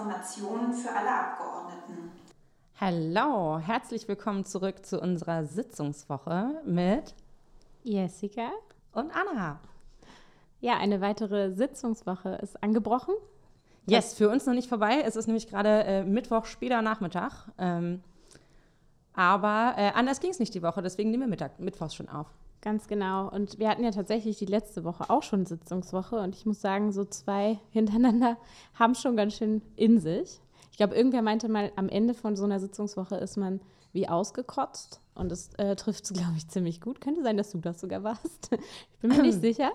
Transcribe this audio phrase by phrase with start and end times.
[0.00, 2.10] Informationen für alle Abgeordneten.
[2.80, 7.14] Hallo, herzlich willkommen zurück zu unserer Sitzungswoche mit
[7.82, 8.50] Jessica
[8.92, 9.60] und Anna.
[10.60, 13.12] Ja, eine weitere Sitzungswoche ist angebrochen.
[13.84, 15.02] Yes, für uns noch nicht vorbei.
[15.04, 17.48] Es ist nämlich gerade äh, Mittwoch, später Nachmittag.
[17.58, 18.02] Ähm,
[19.12, 22.28] aber äh, anders ging es nicht die Woche, deswegen nehmen wir Mittag, Mittwochs schon auf.
[22.62, 23.28] Ganz genau.
[23.28, 26.16] Und wir hatten ja tatsächlich die letzte Woche auch schon Sitzungswoche.
[26.16, 28.36] Und ich muss sagen, so zwei hintereinander
[28.74, 30.40] haben schon ganz schön in sich.
[30.70, 33.60] Ich glaube, irgendwer meinte mal, am Ende von so einer Sitzungswoche ist man
[33.92, 35.00] wie ausgekotzt.
[35.14, 37.00] Und das äh, trifft es, glaube ich, ziemlich gut.
[37.00, 38.50] Könnte sein, dass du das sogar warst.
[38.52, 39.70] Ich bin mir nicht sicher.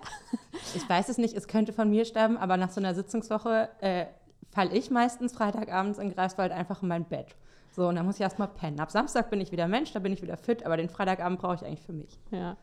[0.74, 4.06] Ich weiß es nicht, es könnte von mir stammen, aber nach so einer Sitzungswoche äh,
[4.50, 7.34] falle ich meistens Freitagabends in Greifswald einfach in mein Bett.
[7.76, 8.80] So, und dann muss ich erstmal pennen.
[8.80, 11.56] Ab Samstag bin ich wieder Mensch, da bin ich wieder fit, aber den Freitagabend brauche
[11.56, 12.18] ich eigentlich für mich.
[12.30, 12.56] Ja.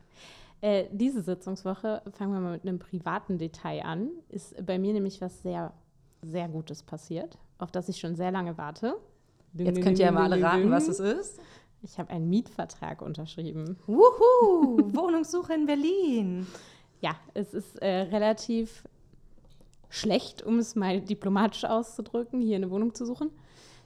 [0.59, 5.21] Äh, diese Sitzungswoche, fangen wir mal mit einem privaten Detail an, ist bei mir nämlich
[5.21, 5.71] was sehr,
[6.23, 8.95] sehr Gutes passiert, auf das ich schon sehr lange warte.
[9.53, 11.39] Jetzt könnt ihr ja mal alle raten, was es ist.
[11.83, 13.77] Ich habe einen Mietvertrag unterschrieben.
[13.85, 14.95] Wuhu!
[14.95, 16.47] Wohnungssuche in Berlin.
[17.01, 18.83] Ja, es ist äh, relativ
[19.89, 23.29] schlecht, um es mal diplomatisch auszudrücken, hier eine Wohnung zu suchen.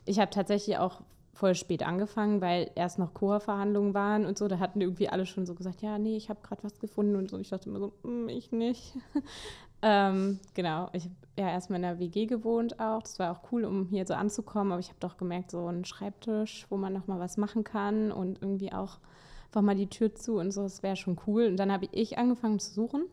[0.05, 1.01] Ich habe tatsächlich auch
[1.37, 4.47] voll spät angefangen, weil erst noch Chorverhandlungen waren und so.
[4.47, 7.29] Da hatten irgendwie alle schon so gesagt, ja, nee, ich habe gerade was gefunden und
[7.29, 7.37] so.
[7.37, 8.97] Ich dachte immer so, mm, ich nicht.
[9.81, 13.03] ähm, genau, ich habe ja erstmal in der WG gewohnt auch.
[13.03, 14.71] Das war auch cool, um hier so anzukommen.
[14.71, 18.11] Aber ich habe doch gemerkt, so ein Schreibtisch, wo man noch mal was machen kann
[18.11, 18.97] und irgendwie auch
[19.45, 21.45] einfach mal die Tür zu und so, das wäre schon cool.
[21.45, 23.05] Und dann habe ich angefangen zu suchen.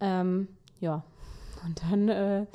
[0.00, 0.48] Ähm,
[0.80, 1.04] ja,
[1.64, 2.46] und dann äh,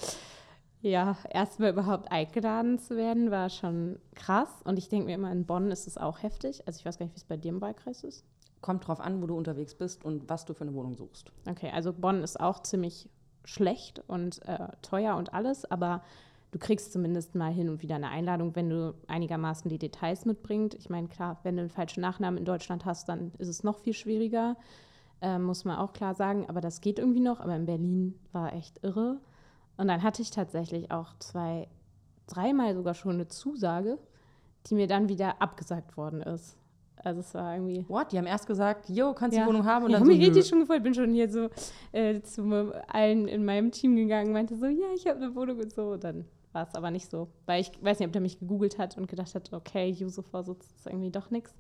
[0.81, 4.49] ja, erstmal überhaupt eingeladen zu werden, war schon krass.
[4.63, 6.67] Und ich denke mir immer, in Bonn ist es auch heftig.
[6.67, 8.25] Also ich weiß gar nicht, wie es bei dir im Wahlkreis ist.
[8.61, 11.31] Kommt drauf an, wo du unterwegs bist und was du für eine Wohnung suchst.
[11.49, 13.09] Okay, also Bonn ist auch ziemlich
[13.43, 16.03] schlecht und äh, teuer und alles, aber
[16.51, 20.75] du kriegst zumindest mal hin und wieder eine Einladung, wenn du einigermaßen die Details mitbringst.
[20.75, 23.79] Ich meine, klar, wenn du einen falschen Nachnamen in Deutschland hast, dann ist es noch
[23.79, 24.57] viel schwieriger,
[25.21, 26.47] äh, muss man auch klar sagen.
[26.47, 27.39] Aber das geht irgendwie noch.
[27.39, 29.19] Aber in Berlin war echt irre.
[29.77, 31.67] Und dann hatte ich tatsächlich auch zwei,
[32.27, 33.97] dreimal sogar schon eine Zusage,
[34.67, 36.57] die mir dann wieder abgesagt worden ist.
[37.03, 37.85] Also es war irgendwie.
[37.87, 38.11] What?
[38.11, 39.45] Die haben erst gesagt, jo, kannst du ja.
[39.45, 40.83] die Wohnung haben und dann ich so, habe mich richtig schon gefreut.
[40.83, 41.49] Bin schon hier so
[41.91, 45.71] äh, zu allen in meinem Team gegangen, meinte so, ja, ich habe eine Wohnung und
[45.71, 45.91] so.
[45.91, 48.79] Und dann war es aber nicht so, weil ich weiß nicht, ob der mich gegoogelt
[48.79, 51.53] hat und gedacht hat, okay, Juso-Vorsitz ist irgendwie doch nichts.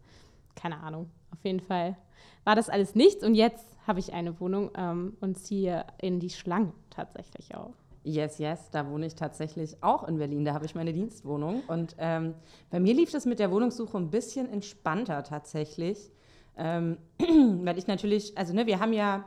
[0.55, 1.11] Keine Ahnung.
[1.31, 1.95] Auf jeden Fall
[2.43, 6.29] war das alles nichts und jetzt habe ich eine Wohnung ähm, und ziehe in die
[6.29, 7.73] Schlange tatsächlich auch.
[8.07, 10.45] Yes, yes, da wohne ich tatsächlich auch in Berlin.
[10.45, 11.61] Da habe ich meine Dienstwohnung.
[11.67, 12.35] Und ähm,
[12.69, 16.09] bei mir lief das mit der Wohnungssuche ein bisschen entspannter tatsächlich.
[16.55, 19.25] Ähm, weil ich natürlich, also ne, wir haben ja,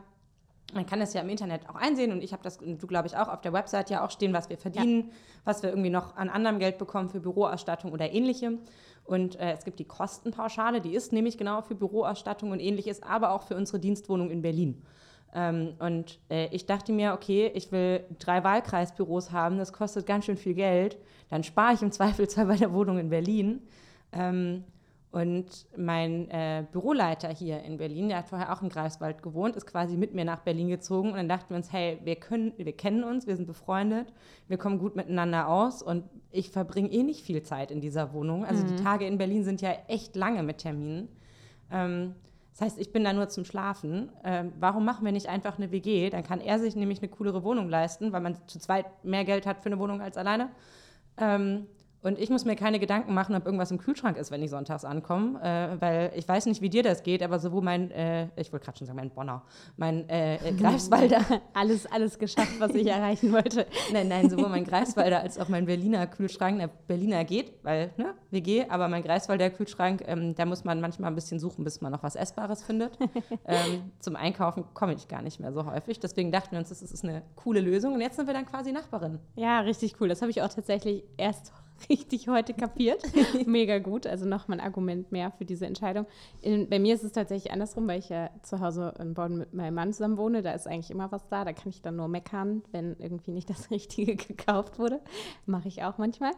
[0.72, 3.16] man kann das ja im Internet auch einsehen und ich habe das, du glaube ich
[3.18, 5.14] auch, auf der Website ja auch stehen, was wir verdienen, ja.
[5.44, 8.60] was wir irgendwie noch an anderem Geld bekommen für Büroausstattung oder ähnlichem.
[9.04, 13.32] Und äh, es gibt die Kostenpauschale, die ist nämlich genau für Büroausstattung und ähnliches, aber
[13.32, 14.82] auch für unsere Dienstwohnung in Berlin.
[15.34, 20.24] Ähm, und äh, ich dachte mir, okay, ich will drei Wahlkreisbüros haben, das kostet ganz
[20.24, 20.98] schön viel Geld.
[21.28, 23.62] Dann spare ich im Zweifelsfall bei der Wohnung in Berlin.
[24.12, 24.64] Ähm,
[25.12, 29.66] und mein äh, Büroleiter hier in Berlin, der hat vorher auch in Greifswald gewohnt, ist
[29.66, 31.10] quasi mit mir nach Berlin gezogen.
[31.10, 34.12] Und dann dachten wir uns, hey, wir, können, wir kennen uns, wir sind befreundet,
[34.46, 35.82] wir kommen gut miteinander aus.
[35.82, 38.44] Und ich verbringe eh nicht viel Zeit in dieser Wohnung.
[38.44, 38.68] Also mhm.
[38.68, 41.08] die Tage in Berlin sind ja echt lange mit Terminen.
[41.72, 42.14] Ähm,
[42.52, 44.10] das heißt, ich bin da nur zum Schlafen.
[44.24, 46.10] Ähm, warum machen wir nicht einfach eine WG?
[46.10, 49.46] Dann kann er sich nämlich eine coolere Wohnung leisten, weil man zu zweit mehr Geld
[49.46, 50.50] hat für eine Wohnung als alleine.
[51.16, 51.66] Ähm,
[52.02, 54.84] und ich muss mir keine Gedanken machen, ob irgendwas im Kühlschrank ist, wenn ich sonntags
[54.84, 58.52] ankomme, äh, weil ich weiß nicht, wie dir das geht, aber sowohl mein, äh, ich
[58.52, 59.42] wollte gerade schon sagen, mein Bonner,
[59.76, 61.20] mein äh, äh Greifswalder.
[61.52, 63.66] alles, alles geschafft, was ich erreichen wollte.
[63.92, 66.58] nein, nein, sowohl mein Greifswalder als auch mein Berliner Kühlschrank.
[66.58, 71.10] Der Berliner geht, weil, ne, WG, aber mein Greifswalder Kühlschrank, ähm, da muss man manchmal
[71.10, 72.96] ein bisschen suchen, bis man noch was Essbares findet.
[73.46, 76.00] ähm, zum Einkaufen komme ich gar nicht mehr so häufig.
[76.00, 77.94] Deswegen dachten wir uns, das ist eine coole Lösung.
[77.94, 79.18] Und jetzt sind wir dann quasi Nachbarin.
[79.36, 80.08] Ja, richtig cool.
[80.08, 81.52] Das habe ich auch tatsächlich erst
[81.88, 83.02] richtig heute kapiert.
[83.46, 84.06] Mega gut.
[84.06, 86.06] Also nochmal ein Argument mehr für diese Entscheidung.
[86.42, 89.54] In, bei mir ist es tatsächlich andersrum, weil ich ja zu Hause in Bonn mit
[89.54, 90.42] meinem Mann zusammen wohne.
[90.42, 91.44] Da ist eigentlich immer was da.
[91.44, 95.00] Da kann ich dann nur meckern, wenn irgendwie nicht das Richtige gekauft wurde.
[95.46, 96.32] Mache ich auch manchmal.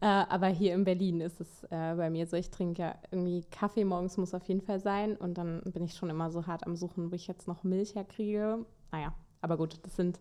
[0.00, 3.44] Äh, aber hier in Berlin ist es äh, bei mir so, ich trinke ja irgendwie
[3.50, 5.16] Kaffee morgens muss auf jeden Fall sein.
[5.16, 7.94] Und dann bin ich schon immer so hart am Suchen, wo ich jetzt noch Milch
[7.94, 8.64] herkriege.
[8.92, 10.18] Naja, aber gut, das sind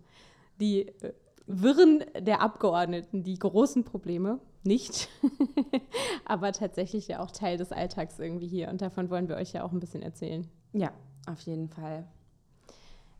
[0.59, 1.13] die äh,
[1.47, 5.09] Wirren der Abgeordneten, die großen Probleme nicht,
[6.25, 8.69] aber tatsächlich ja auch Teil des Alltags irgendwie hier.
[8.69, 10.47] Und davon wollen wir euch ja auch ein bisschen erzählen.
[10.73, 10.91] Ja,
[11.27, 12.05] auf jeden Fall.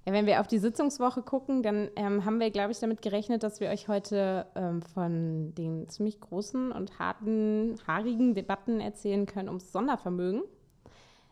[0.06, 3.44] Ja, wenn wir auf die Sitzungswoche gucken, dann ähm, haben wir, glaube ich, damit gerechnet,
[3.44, 9.50] dass wir euch heute ähm, von den ziemlich großen und harten, haarigen Debatten erzählen können
[9.50, 10.44] ums Sondervermögen.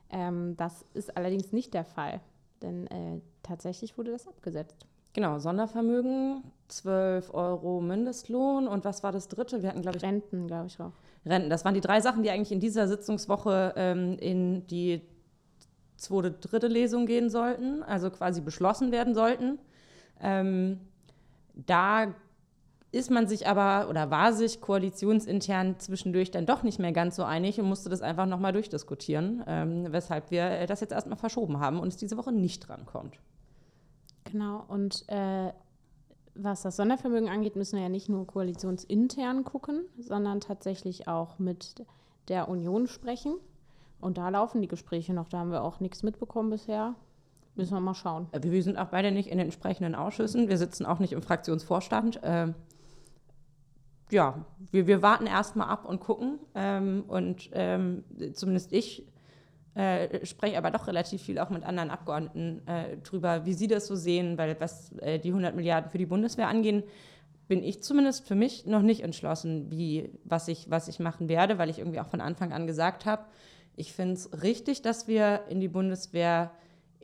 [0.09, 2.21] Ähm, das ist allerdings nicht der Fall,
[2.61, 4.85] denn äh, tatsächlich wurde das abgesetzt.
[5.17, 9.63] Genau, Sondervermögen, 12 Euro Mindestlohn und was war das dritte?
[9.63, 10.03] Wir hatten, glaube ich.
[10.03, 10.91] Renten, glaube ich auch.
[11.25, 11.49] Renten.
[11.49, 15.01] Das waren die drei Sachen, die eigentlich in dieser Sitzungswoche ähm, in die
[15.95, 19.57] zweite, dritte Lesung gehen sollten, also quasi beschlossen werden sollten.
[20.21, 20.81] Ähm,
[21.55, 22.13] da
[22.91, 27.23] ist man sich aber oder war sich koalitionsintern zwischendurch dann doch nicht mehr ganz so
[27.23, 31.79] einig und musste das einfach nochmal durchdiskutieren, ähm, weshalb wir das jetzt erstmal verschoben haben
[31.79, 33.17] und es diese Woche nicht drankommt.
[34.31, 35.51] Genau, und äh,
[36.35, 41.85] was das Sondervermögen angeht, müssen wir ja nicht nur koalitionsintern gucken, sondern tatsächlich auch mit
[42.27, 43.37] der Union sprechen.
[43.99, 45.29] Und da laufen die Gespräche noch.
[45.29, 46.95] Da haben wir auch nichts mitbekommen bisher.
[47.55, 48.27] Müssen wir mal schauen.
[48.31, 50.47] Äh, wir sind auch beide nicht in den entsprechenden Ausschüssen.
[50.47, 52.19] Wir sitzen auch nicht im Fraktionsvorstand.
[52.23, 52.53] Ähm,
[54.11, 56.39] ja, wir, wir warten erstmal ab und gucken.
[56.53, 58.03] Ähm, und ähm,
[58.33, 59.05] zumindest ich
[59.77, 63.85] äh, spreche aber doch relativ viel auch mit anderen Abgeordneten äh, drüber, wie sie das
[63.85, 66.83] so sehen, weil was äh, die 100 Milliarden für die Bundeswehr angehen,
[67.47, 71.59] bin ich zumindest für mich noch nicht entschlossen, wie, was, ich, was ich machen werde,
[71.59, 73.25] weil ich irgendwie auch von Anfang an gesagt habe,
[73.75, 76.51] ich finde es richtig, dass wir in die Bundeswehr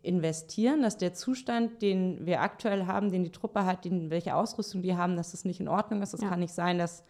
[0.02, 4.82] investieren, dass der Zustand, den wir aktuell haben, den die Truppe hat, den, welche Ausrüstung
[4.82, 6.16] die haben, dass das nicht in Ordnung ist.
[6.16, 6.30] Es ja.
[6.30, 7.04] kann nicht sein, dass,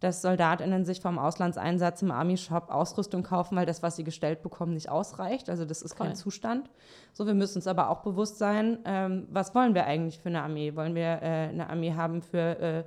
[0.00, 4.74] dass SoldatInnen sich vom Auslandseinsatz im Army-Shop Ausrüstung kaufen, weil das, was sie gestellt bekommen,
[4.74, 5.48] nicht ausreicht.
[5.48, 6.08] Also das ist Voll.
[6.08, 6.70] kein Zustand.
[7.12, 10.42] So, wir müssen uns aber auch bewusst sein, ähm, was wollen wir eigentlich für eine
[10.42, 10.76] Armee?
[10.76, 12.84] Wollen wir äh, eine Armee haben für äh,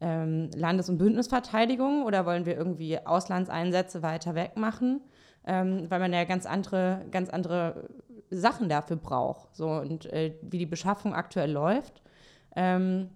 [0.00, 5.02] ähm, Landes- und Bündnisverteidigung oder wollen wir irgendwie Auslandseinsätze weiter wegmachen?
[5.48, 7.88] ähm, weil man ja ganz andere, ganz andere
[8.30, 9.56] Sachen dafür braucht.
[9.56, 12.02] So, und äh, wie die Beschaffung aktuell läuft,
[12.54, 13.08] ähm,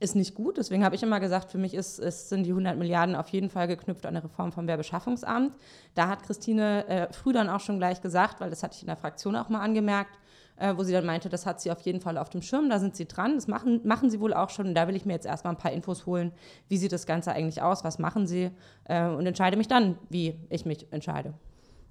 [0.00, 0.58] ist nicht gut.
[0.58, 3.50] Deswegen habe ich immer gesagt, für mich ist, ist, sind die 100 Milliarden auf jeden
[3.50, 5.52] Fall geknüpft an eine Reform vom Werbeschaffungsamt.
[5.94, 8.86] Da hat Christine äh, früh dann auch schon gleich gesagt, weil das hatte ich in
[8.86, 10.18] der Fraktion auch mal angemerkt,
[10.56, 12.78] äh, wo sie dann meinte, das hat sie auf jeden Fall auf dem Schirm, da
[12.78, 14.68] sind sie dran, das machen, machen sie wohl auch schon.
[14.68, 16.32] Und da will ich mir jetzt erstmal ein paar Infos holen,
[16.68, 18.50] wie sieht das Ganze eigentlich aus, was machen sie
[18.84, 21.34] äh, und entscheide mich dann, wie ich mich entscheide.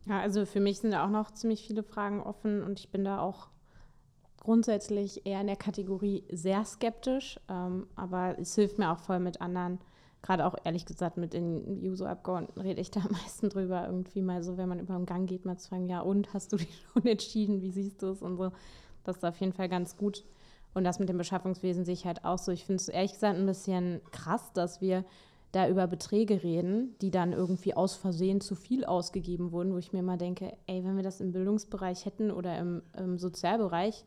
[0.07, 3.03] Ja, also für mich sind da auch noch ziemlich viele Fragen offen und ich bin
[3.03, 3.50] da auch
[4.39, 9.42] grundsätzlich eher in der Kategorie sehr skeptisch, ähm, aber es hilft mir auch voll mit
[9.42, 9.80] anderen,
[10.22, 14.44] gerade auch ehrlich gesagt mit den Juso-Abgeordneten rede ich da am meisten drüber, irgendwie mal
[14.44, 16.86] so, wenn man über den Gang geht, mal zu fragen, ja und, hast du dich
[16.94, 18.51] schon entschieden, wie siehst du es und so,
[19.04, 20.25] das ist auf jeden Fall ganz gut.
[20.74, 22.51] Und das mit dem Beschaffungswesen sehe ich halt auch so.
[22.51, 25.06] Ich finde es ehrlich gesagt ein bisschen krass, dass wir
[25.51, 29.94] da über Beträge reden, die dann irgendwie aus Versehen zu viel ausgegeben wurden, wo ich
[29.94, 34.06] mir mal denke, ey, wenn wir das im Bildungsbereich hätten oder im, im Sozialbereich,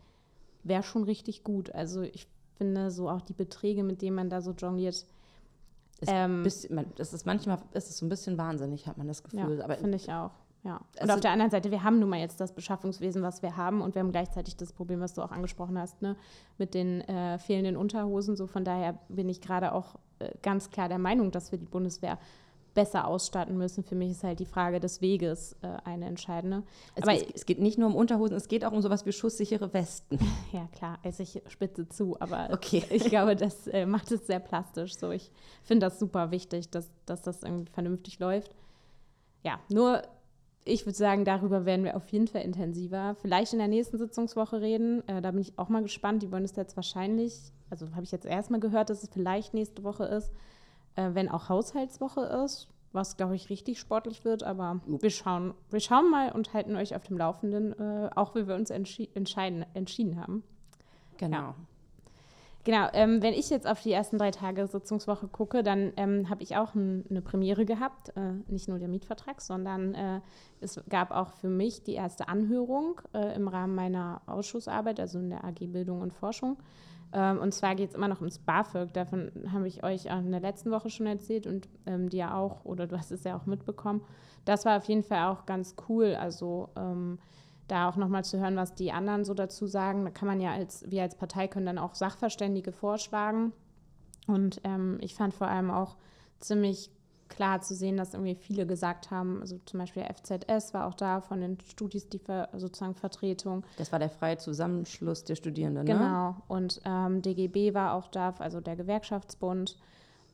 [0.63, 1.75] wäre schon richtig gut.
[1.75, 5.07] Also ich finde so auch die Beträge, mit denen man da so jongliert.
[6.07, 9.59] Ähm, das ist manchmal ist es so ein bisschen wahnsinnig, hat man das Gefühl.
[9.59, 10.33] Ja, finde ich auch.
[10.63, 10.81] Ja.
[11.01, 13.81] Und auf der anderen Seite, wir haben nun mal jetzt das Beschaffungswesen, was wir haben,
[13.81, 16.17] und wir haben gleichzeitig das Problem, was du auch angesprochen hast, ne,
[16.59, 18.37] mit den äh, fehlenden Unterhosen.
[18.37, 21.67] So von daher bin ich gerade auch äh, ganz klar der Meinung, dass wir die
[21.67, 22.19] Bundeswehr
[22.75, 23.85] besser ausstatten müssen.
[23.85, 26.63] Für mich ist halt die Frage des Weges äh, eine entscheidende.
[26.95, 29.13] Es, Aber es, es, geht nicht nur um Unterhosen, es geht auch um sowas wie
[29.13, 30.19] schusssichere Westen.
[30.53, 32.83] Ja, klar, also ich spitze zu, aber okay.
[32.91, 34.97] ich glaube, das äh, macht es sehr plastisch.
[34.97, 35.31] So, ich
[35.63, 38.55] finde das super wichtig, dass, dass das irgendwie vernünftig läuft.
[39.45, 40.03] Ja, nur
[40.65, 43.17] ich würde sagen, darüber werden wir auf jeden Fall intensiver.
[43.21, 45.07] Vielleicht in der nächsten Sitzungswoche reden.
[45.09, 46.23] Äh, da bin ich auch mal gespannt.
[46.23, 47.35] Die wollen es jetzt wahrscheinlich,
[47.71, 50.31] also habe ich jetzt erstmal gehört, dass es vielleicht nächste Woche ist,
[50.97, 54.43] äh, wenn auch Haushaltswoche ist, was glaube ich richtig sportlich wird.
[54.43, 58.47] Aber wir schauen, wir schauen mal und halten euch auf dem Laufenden, äh, auch wie
[58.47, 60.43] wir uns entschi entscheiden, entschieden haben.
[61.19, 61.37] Genau.
[61.37, 61.55] Ja.
[62.65, 66.43] Genau, ähm, wenn ich jetzt auf die ersten drei Tage Sitzungswoche gucke, dann ähm, habe
[66.43, 68.11] ich auch ein, eine Premiere gehabt.
[68.17, 70.21] Äh, nicht nur der Mietvertrag, sondern äh,
[70.61, 75.31] es gab auch für mich die erste Anhörung äh, im Rahmen meiner Ausschussarbeit, also in
[75.31, 76.59] der AG Bildung und Forschung.
[77.13, 78.93] Ähm, und zwar geht es immer noch ums BAföG.
[78.93, 82.87] Davon habe ich euch in der letzten Woche schon erzählt und ähm, dir auch, oder
[82.87, 84.03] du hast es ja auch mitbekommen.
[84.45, 86.15] Das war auf jeden Fall auch ganz cool.
[86.15, 87.19] Also ähm,
[87.69, 90.05] da auch nochmal zu hören, was die anderen so dazu sagen.
[90.05, 93.53] Da kann man ja als, wir als Partei können dann auch Sachverständige vorschlagen.
[94.27, 95.97] Und ähm, ich fand vor allem auch
[96.39, 96.91] ziemlich
[97.31, 100.95] klar zu sehen, dass irgendwie viele gesagt haben, also zum Beispiel der FZS war auch
[100.95, 103.65] da von den Studis die ver, sozusagen Vertretung.
[103.79, 105.93] Das war der freie Zusammenschluss der Studierenden, ne?
[105.95, 106.37] Genau.
[106.49, 109.79] Und ähm, DGB war auch da, also der Gewerkschaftsbund.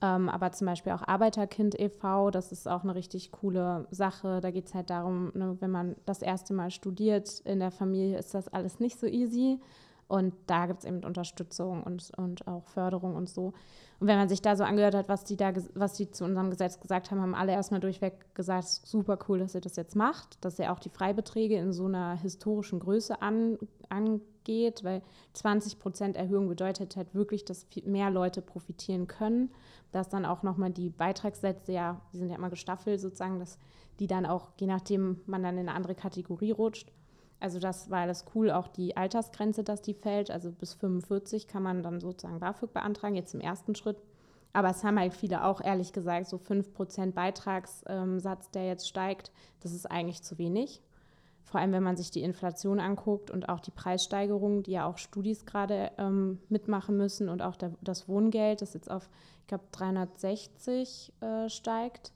[0.03, 4.41] Ähm, aber zum Beispiel auch Arbeiterkind e.V., das ist auch eine richtig coole Sache.
[4.41, 8.19] Da geht es halt darum, ne, wenn man das erste Mal studiert in der Familie,
[8.19, 9.59] ist das alles nicht so easy.
[10.09, 13.53] Und da gibt es eben Unterstützung und, und auch Förderung und so.
[13.99, 16.51] Und wenn man sich da so angehört hat, was die da, was die zu unserem
[16.51, 20.45] Gesetz gesagt haben, haben alle erstmal durchweg gesagt, super cool, dass ihr das jetzt macht,
[20.45, 23.59] dass ihr auch die Freibeträge in so einer historischen Größe an,
[23.89, 29.51] angeht, weil 20 Prozent Erhöhung bedeutet halt wirklich, dass mehr Leute profitieren können,
[29.93, 33.59] dass dann auch nochmal die Beitragssätze, ja, die sind ja immer gestaffelt sozusagen, dass
[33.99, 36.93] die dann auch, je nachdem man dann in eine andere Kategorie rutscht,
[37.38, 40.31] also das war alles cool, auch die Altersgrenze, dass die fällt.
[40.31, 44.00] Also bis 45 kann man dann sozusagen BAföG beantragen, jetzt im ersten Schritt.
[44.52, 49.73] Aber es haben halt viele auch ehrlich gesagt, so 5% Beitragssatz, der jetzt steigt, das
[49.73, 50.81] ist eigentlich zu wenig.
[51.45, 54.99] Vor allem, wenn man sich die Inflation anguckt und auch die Preissteigerungen, die ja auch
[54.99, 59.09] Studis gerade ähm, mitmachen müssen und auch der, das Wohngeld, das jetzt auf,
[59.43, 62.12] ich glaube, 360 äh, steigt.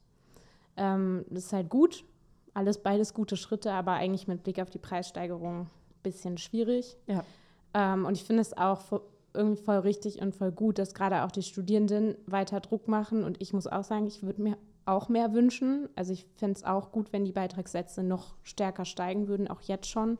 [0.77, 2.05] Ähm, das ist halt gut,
[2.55, 5.71] alles beides gute Schritte, aber eigentlich mit Blick auf die Preissteigerung ein
[6.03, 6.97] bisschen schwierig.
[7.07, 7.25] Ja.
[7.75, 8.81] Ähm, und ich finde es auch
[9.35, 13.23] irgendwie voll richtig und voll gut, dass gerade auch die Studierenden weiter Druck machen.
[13.23, 15.89] Und ich muss auch sagen, ich würde mir auch mehr wünschen.
[15.95, 19.89] Also ich finde es auch gut, wenn die Beitragssätze noch stärker steigen würden, auch jetzt
[19.89, 20.19] schon.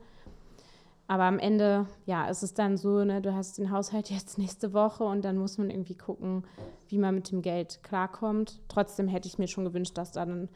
[1.09, 4.73] Aber am Ende, ja, ist es dann so, ne, du hast den Haushalt jetzt nächste
[4.73, 6.45] Woche und dann muss man irgendwie gucken,
[6.87, 8.61] wie man mit dem Geld klarkommt.
[8.69, 10.49] Trotzdem hätte ich mir schon gewünscht, dass dann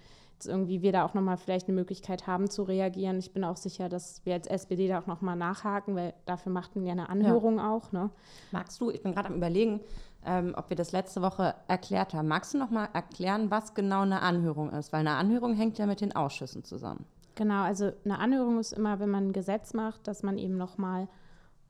[0.46, 3.18] irgendwie wir da auch nochmal vielleicht eine Möglichkeit haben zu reagieren.
[3.18, 6.84] Ich bin auch sicher, dass wir als SPD da auch nochmal nachhaken, weil dafür machten
[6.84, 7.70] wir eine Anhörung ja.
[7.70, 7.92] auch.
[7.92, 8.10] Ne?
[8.52, 9.80] Magst du, ich bin gerade am überlegen,
[10.24, 12.28] ähm, ob wir das letzte Woche erklärt haben.
[12.28, 14.92] Magst du nochmal erklären, was genau eine Anhörung ist?
[14.92, 17.04] Weil eine Anhörung hängt ja mit den Ausschüssen zusammen.
[17.34, 21.08] Genau, also eine Anhörung ist immer, wenn man ein Gesetz macht, dass man eben nochmal,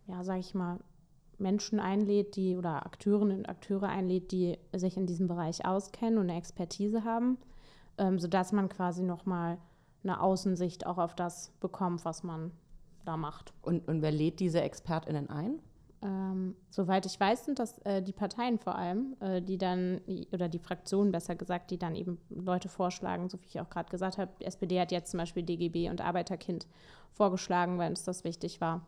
[0.06, 0.78] ja, sage ich mal,
[1.38, 6.30] Menschen einlädt, die oder Akteurinnen und Akteure einlädt, die sich in diesem Bereich auskennen und
[6.30, 7.38] eine Expertise haben
[7.98, 9.58] ähm, sodass man quasi nochmal
[10.02, 12.52] eine Außensicht auch auf das bekommt, was man
[13.04, 13.52] da macht.
[13.62, 15.60] Und, und wer lädt diese ExpertInnen ein?
[16.02, 20.48] Ähm, soweit ich weiß, sind das äh, die Parteien vor allem, äh, die dann, oder
[20.48, 24.18] die Fraktionen besser gesagt, die dann eben Leute vorschlagen, so wie ich auch gerade gesagt
[24.18, 24.30] habe.
[24.38, 26.66] Die SPD hat jetzt zum Beispiel DGB und Arbeiterkind
[27.12, 28.82] vorgeschlagen, weil uns das wichtig war.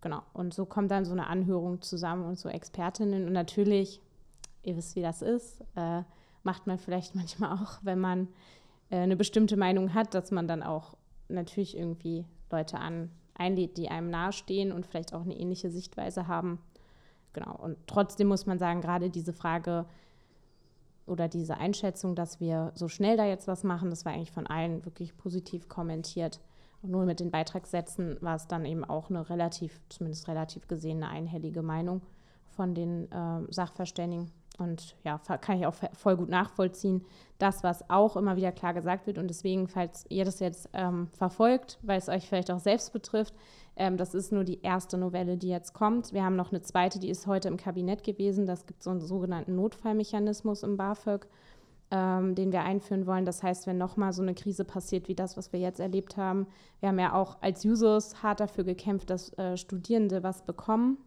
[0.00, 0.22] Genau.
[0.32, 3.26] Und so kommt dann so eine Anhörung zusammen und so Expertinnen.
[3.26, 4.00] Und natürlich,
[4.62, 6.02] ihr wisst, wie das ist, äh,
[6.42, 8.28] macht man vielleicht manchmal auch, wenn man
[8.90, 10.96] äh, eine bestimmte Meinung hat, dass man dann auch
[11.28, 16.58] natürlich irgendwie Leute an, einlädt, die einem nahestehen und vielleicht auch eine ähnliche Sichtweise haben.
[17.32, 17.54] Genau.
[17.56, 19.86] Und trotzdem muss man sagen, gerade diese Frage
[21.06, 24.46] oder diese Einschätzung, dass wir so schnell da jetzt was machen, das war eigentlich von
[24.46, 26.40] allen wirklich positiv kommentiert.
[26.82, 31.02] Und nur mit den Beitragssätzen war es dann eben auch eine relativ, zumindest relativ gesehen,
[31.02, 32.02] eine einhellige Meinung
[32.50, 34.30] von den äh, Sachverständigen.
[34.58, 37.04] Und ja, kann ich auch voll gut nachvollziehen.
[37.38, 39.16] Das, was auch immer wieder klar gesagt wird.
[39.16, 43.34] Und deswegen, falls ihr das jetzt ähm, verfolgt, weil es euch vielleicht auch selbst betrifft,
[43.76, 46.12] ähm, das ist nur die erste Novelle, die jetzt kommt.
[46.12, 48.46] Wir haben noch eine zweite, die ist heute im Kabinett gewesen.
[48.46, 51.28] Das gibt so einen sogenannten Notfallmechanismus im BAföG,
[51.92, 53.24] ähm, den wir einführen wollen.
[53.24, 56.48] Das heißt, wenn nochmal so eine Krise passiert wie das, was wir jetzt erlebt haben,
[56.80, 60.98] wir haben ja auch als Users hart dafür gekämpft, dass äh, Studierende was bekommen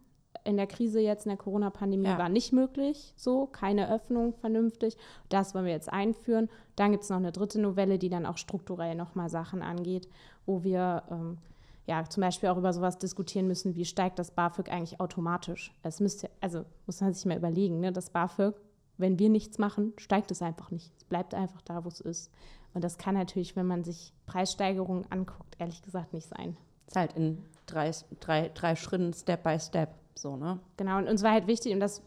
[0.44, 2.18] in der Krise jetzt, in der Corona-Pandemie, ja.
[2.18, 4.96] war nicht möglich so, keine Öffnung vernünftig.
[5.28, 6.48] Das wollen wir jetzt einführen.
[6.76, 10.08] Dann gibt es noch eine dritte Novelle, die dann auch strukturell nochmal Sachen angeht,
[10.46, 11.38] wo wir ähm,
[11.86, 15.72] ja zum Beispiel auch über sowas diskutieren müssen, wie steigt das BAföG eigentlich automatisch.
[15.82, 18.54] Es müsste, also muss man sich mal überlegen, ne, das BAföG,
[18.98, 20.92] wenn wir nichts machen, steigt es einfach nicht.
[20.96, 22.30] Es bleibt einfach da, wo es ist.
[22.74, 26.56] Und das kann natürlich, wenn man sich Preissteigerungen anguckt, ehrlich gesagt nicht sein.
[26.86, 29.90] Es ist halt in drei, drei, drei Schritten, Step by Step.
[30.14, 30.60] So, ne?
[30.76, 32.02] Genau, und uns war halt wichtig, und das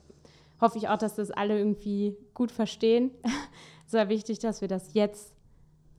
[0.61, 3.11] hoffe ich auch, dass das alle irgendwie gut verstehen.
[3.87, 5.33] es war wichtig, dass wir das jetzt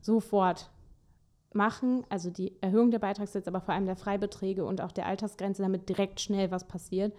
[0.01, 0.71] sofort
[1.53, 5.63] machen, also die Erhöhung der Beitragssätze, aber vor allem der Freibeträge und auch der Altersgrenze,
[5.63, 7.15] damit direkt schnell was passiert.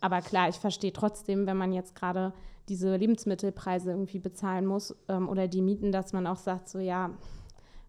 [0.00, 2.32] Aber klar, ich verstehe trotzdem, wenn man jetzt gerade
[2.68, 7.10] diese Lebensmittelpreise irgendwie bezahlen muss ähm, oder die Mieten, dass man auch sagt, so ja,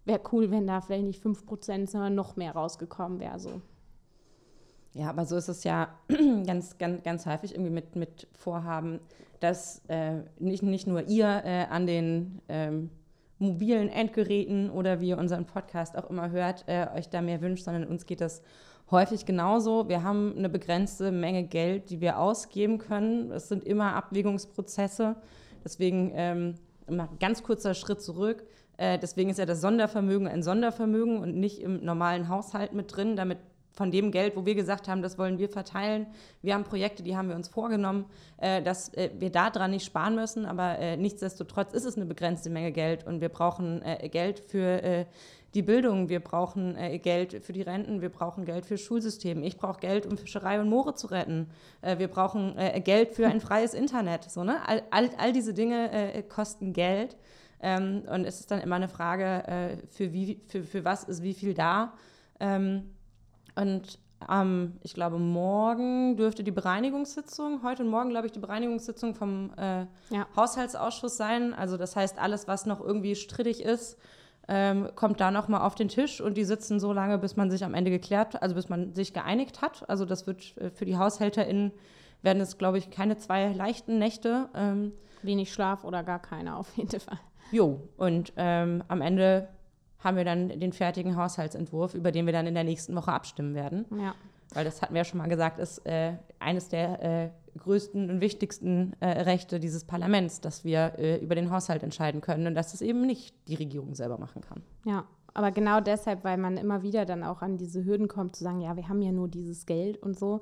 [0.04, 3.38] wäre cool, wenn da vielleicht nicht 5%, sondern noch mehr rausgekommen wäre.
[3.38, 3.60] So.
[4.94, 5.88] Ja, aber so ist es ja
[6.46, 9.00] ganz, ganz, ganz häufig irgendwie mit, mit Vorhaben,
[9.38, 12.90] dass äh, nicht, nicht nur ihr äh, an den ähm,
[13.38, 17.64] mobilen Endgeräten oder wie ihr unseren Podcast auch immer hört, äh, euch da mehr wünscht,
[17.64, 18.42] sondern uns geht das
[18.90, 19.88] häufig genauso.
[19.88, 23.30] Wir haben eine begrenzte Menge Geld, die wir ausgeben können.
[23.30, 25.16] Es sind immer Abwägungsprozesse.
[25.64, 26.54] Deswegen ähm,
[26.88, 28.44] mal ganz kurzer Schritt zurück.
[28.76, 33.16] Äh, deswegen ist ja das Sondervermögen ein Sondervermögen und nicht im normalen Haushalt mit drin,
[33.16, 33.38] damit
[33.72, 36.06] von dem Geld, wo wir gesagt haben, das wollen wir verteilen.
[36.42, 38.06] Wir haben Projekte, die haben wir uns vorgenommen,
[38.38, 42.50] äh, dass äh, wir daran nicht sparen müssen, aber äh, nichtsdestotrotz ist es eine begrenzte
[42.50, 45.06] Menge Geld und wir brauchen äh, Geld für äh,
[45.54, 49.42] die Bildung, wir brauchen äh, Geld für die Renten, wir brauchen Geld für Schulsystem.
[49.42, 51.50] Ich brauche Geld, um Fischerei und Moore zu retten.
[51.82, 54.30] wir brauchen Geld für ein freies Internet.
[54.30, 54.58] So, ne?
[54.66, 57.16] all, all, all diese Dinge kosten Geld.
[57.62, 61.34] Ähm, und es ist dann immer eine Frage, für, wie, für, für was ist wie
[61.34, 61.94] viel da.
[62.38, 62.90] Ähm,
[63.54, 69.14] und ähm, ich glaube, morgen dürfte die Bereinigungssitzung, heute und morgen, glaube ich, die Bereinigungssitzung
[69.14, 70.26] vom äh, ja.
[70.36, 71.54] Haushaltsausschuss sein.
[71.54, 73.98] Also das heißt, alles, was noch irgendwie strittig ist,
[74.48, 77.64] ähm, kommt da nochmal auf den Tisch und die sitzen so lange, bis man sich
[77.64, 79.88] am Ende geklärt, also bis man sich geeinigt hat.
[79.88, 81.72] Also das wird äh, für die HaushälterInnen
[82.22, 84.48] werden es, glaube ich, keine zwei leichten Nächte.
[84.54, 84.92] Ähm,
[85.22, 87.18] Wenig Schlaf oder gar keine auf jeden Fall.
[87.52, 89.48] Jo, und ähm, am Ende
[90.00, 93.54] haben wir dann den fertigen Haushaltsentwurf, über den wir dann in der nächsten Woche abstimmen
[93.54, 93.84] werden.
[93.98, 94.14] Ja.
[94.52, 98.20] Weil das hatten wir ja schon mal gesagt, ist äh, eines der äh, größten und
[98.20, 102.74] wichtigsten äh, Rechte dieses Parlaments, dass wir äh, über den Haushalt entscheiden können und dass
[102.74, 104.62] es eben nicht die Regierung selber machen kann.
[104.84, 105.04] Ja,
[105.34, 108.60] aber genau deshalb, weil man immer wieder dann auch an diese Hürden kommt, zu sagen,
[108.60, 110.40] ja, wir haben ja nur dieses Geld und so,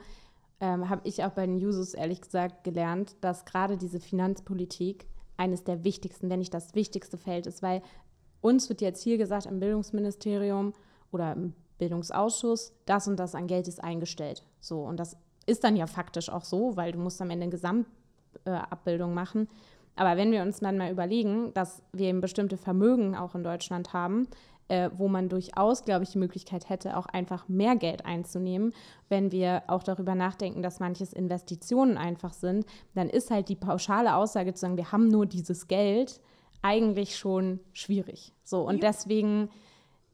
[0.60, 5.64] ähm, habe ich auch bei den Jusos ehrlich gesagt gelernt, dass gerade diese Finanzpolitik eines
[5.64, 7.82] der wichtigsten, wenn nicht das wichtigste Feld ist, weil
[8.40, 10.72] uns wird jetzt hier gesagt im Bildungsministerium
[11.10, 14.44] oder im Bildungsausschuss, das und das an Geld ist eingestellt.
[14.60, 15.16] So, und das
[15.46, 19.48] ist dann ja faktisch auch so, weil du musst am Ende eine Gesamtabbildung äh, machen.
[19.96, 23.92] Aber wenn wir uns dann mal überlegen, dass wir eben bestimmte Vermögen auch in Deutschland
[23.92, 24.28] haben,
[24.68, 28.72] äh, wo man durchaus, glaube ich, die Möglichkeit hätte, auch einfach mehr Geld einzunehmen,
[29.08, 34.14] wenn wir auch darüber nachdenken, dass manches Investitionen einfach sind, dann ist halt die pauschale
[34.14, 36.20] Aussage zu sagen, wir haben nur dieses Geld,
[36.62, 38.32] eigentlich schon schwierig.
[38.44, 38.88] So, und ja.
[38.88, 39.50] deswegen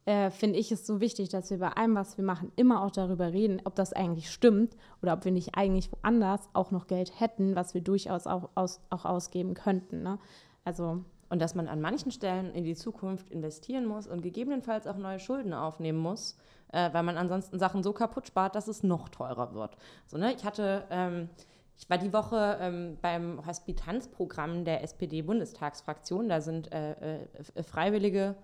[0.04, 2.90] äh, finde ich es so wichtig, dass wir bei allem, was wir machen, immer auch
[2.90, 7.18] darüber reden, ob das eigentlich stimmt oder ob wir nicht eigentlich woanders auch noch Geld
[7.20, 10.02] hätten, was wir durchaus auch, aus, auch ausgeben könnten.
[10.02, 10.18] Ne?
[10.64, 14.96] Also und dass man an manchen Stellen in die Zukunft investieren muss und gegebenenfalls auch
[14.96, 16.36] neue Schulden aufnehmen muss,
[16.72, 19.76] äh, weil man ansonsten Sachen so kaputt spart, dass es noch teurer wird.
[20.06, 20.32] So, ne?
[20.32, 21.28] Ich hatte ähm,
[21.76, 26.28] ich war die Woche ähm, beim Hospitanzprogramm der SPD-Bundestagsfraktion.
[26.28, 28.36] Da sind äh, äh, Freiwillige,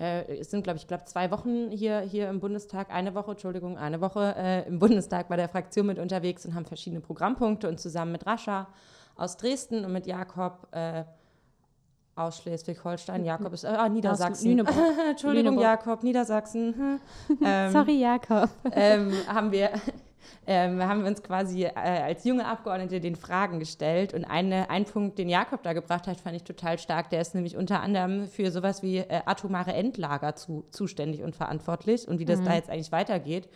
[0.00, 3.76] äh, es sind, glaube ich, glaub, zwei Wochen hier, hier im Bundestag, eine Woche, Entschuldigung,
[3.76, 7.78] eine Woche äh, im Bundestag bei der Fraktion mit unterwegs und haben verschiedene Programmpunkte und
[7.78, 8.68] zusammen mit Rascha
[9.16, 11.04] aus Dresden und mit Jakob äh,
[12.14, 13.24] aus Schleswig-Holstein.
[13.24, 14.58] Jakob ist, ah, Niedersachsen.
[15.10, 15.62] Entschuldigung, Lüneburg.
[15.62, 17.00] Jakob, Niedersachsen.
[17.44, 18.50] ähm, Sorry, Jakob.
[18.72, 19.70] Ähm, haben wir
[20.46, 24.14] ähm, haben wir uns quasi äh, als junge Abgeordnete den Fragen gestellt.
[24.14, 27.10] Und eine, ein Punkt, den Jakob da gebracht hat, fand ich total stark.
[27.10, 32.08] Der ist nämlich unter anderem für sowas wie äh, atomare Endlager zu, zuständig und verantwortlich
[32.08, 32.44] und wie das mhm.
[32.44, 33.48] da jetzt eigentlich weitergeht.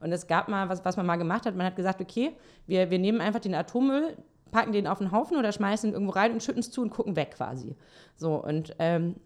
[0.00, 2.32] Und es gab mal, was, was man mal gemacht hat, man hat gesagt, okay,
[2.66, 4.16] wir, wir nehmen einfach den Atommüll,
[4.50, 6.90] packen den auf den Haufen oder schmeißen ihn irgendwo rein und schütten es zu und
[6.90, 7.76] gucken weg quasi.
[8.16, 9.16] So, und ähm,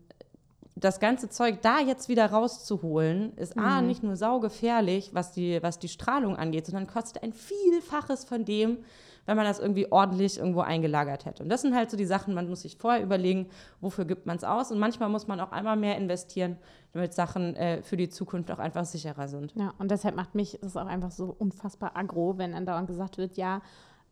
[0.85, 3.63] das ganze Zeug da jetzt wieder rauszuholen, ist mhm.
[3.63, 8.45] A, nicht nur saugefährlich, was die, was die Strahlung angeht, sondern kostet ein Vielfaches von
[8.45, 8.79] dem,
[9.25, 11.43] wenn man das irgendwie ordentlich irgendwo eingelagert hätte.
[11.43, 13.49] Und das sind halt so die Sachen, man muss sich vorher überlegen,
[13.81, 14.73] wofür gibt man es aus.
[14.73, 16.57] Und manchmal muss man auch einmal mehr investieren,
[16.93, 19.55] damit Sachen äh, für die Zukunft auch einfach sicherer sind.
[19.55, 23.19] Ja, und deshalb macht mich es auch einfach so unfassbar aggro, wenn dann dauernd gesagt
[23.19, 23.63] wird, ja,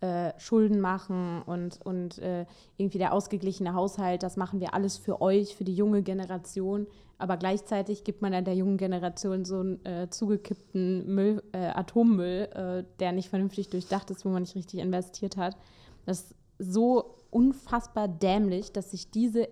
[0.00, 5.20] äh, Schulden machen und, und äh, irgendwie der ausgeglichene Haushalt, das machen wir alles für
[5.20, 6.86] euch, für die junge Generation.
[7.18, 12.48] Aber gleichzeitig gibt man dann der jungen Generation so einen äh, zugekippten Müll, äh, Atommüll,
[12.54, 15.54] äh, der nicht vernünftig durchdacht ist, wo man nicht richtig investiert hat.
[16.06, 19.48] Das ist so unfassbar dämlich, dass sich diese,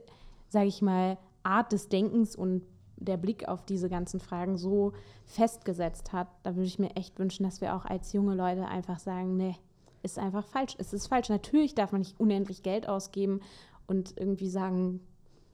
[0.48, 2.62] sage ich mal, Art des Denkens und
[2.96, 4.92] der Blick auf diese ganzen Fragen so
[5.26, 6.28] festgesetzt hat.
[6.42, 9.56] Da würde ich mir echt wünschen, dass wir auch als junge Leute einfach sagen, nee,
[10.02, 10.74] ist einfach falsch.
[10.78, 11.28] Es ist falsch.
[11.28, 13.40] Natürlich darf man nicht unendlich Geld ausgeben
[13.86, 15.00] und irgendwie sagen,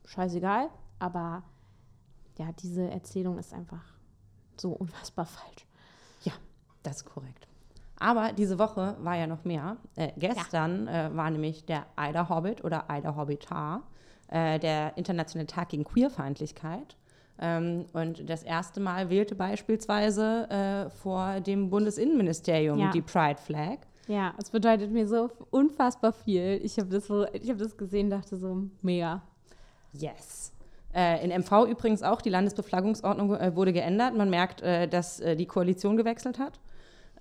[0.05, 1.43] scheißegal, aber
[2.39, 3.83] ja, diese Erzählung ist einfach
[4.57, 5.67] so unfassbar falsch.
[6.23, 6.33] Ja,
[6.83, 7.47] das ist korrekt.
[7.99, 9.77] Aber diese Woche war ja noch mehr.
[9.97, 11.07] Äh, gestern ja.
[11.07, 13.83] äh, war nämlich der Eider Hobbit oder Eider Hobbitar,
[14.29, 16.97] äh, der internationale Tag gegen Queerfeindlichkeit.
[17.39, 22.91] Ähm, und das erste Mal wählte beispielsweise äh, vor dem Bundesinnenministerium ja.
[22.91, 23.79] die Pride Flag.
[24.07, 26.61] Ja, es bedeutet mir so unfassbar viel.
[26.63, 29.23] Ich habe das, so, hab das gesehen, dachte so, mega.
[29.93, 30.53] Yes.
[30.95, 34.15] Äh, in MV übrigens auch, die Landesbeflaggungsordnung äh, wurde geändert.
[34.15, 36.61] Man merkt, äh, dass äh, die Koalition gewechselt hat.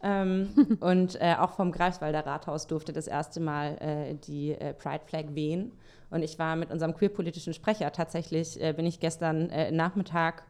[0.01, 5.25] Ähm, und äh, auch vom Greifswalder Rathaus durfte das erste Mal äh, die Pride Flag
[5.29, 5.71] wehen.
[6.09, 10.43] Und ich war mit unserem queerpolitischen Sprecher tatsächlich, bin ich gestern Nachmittag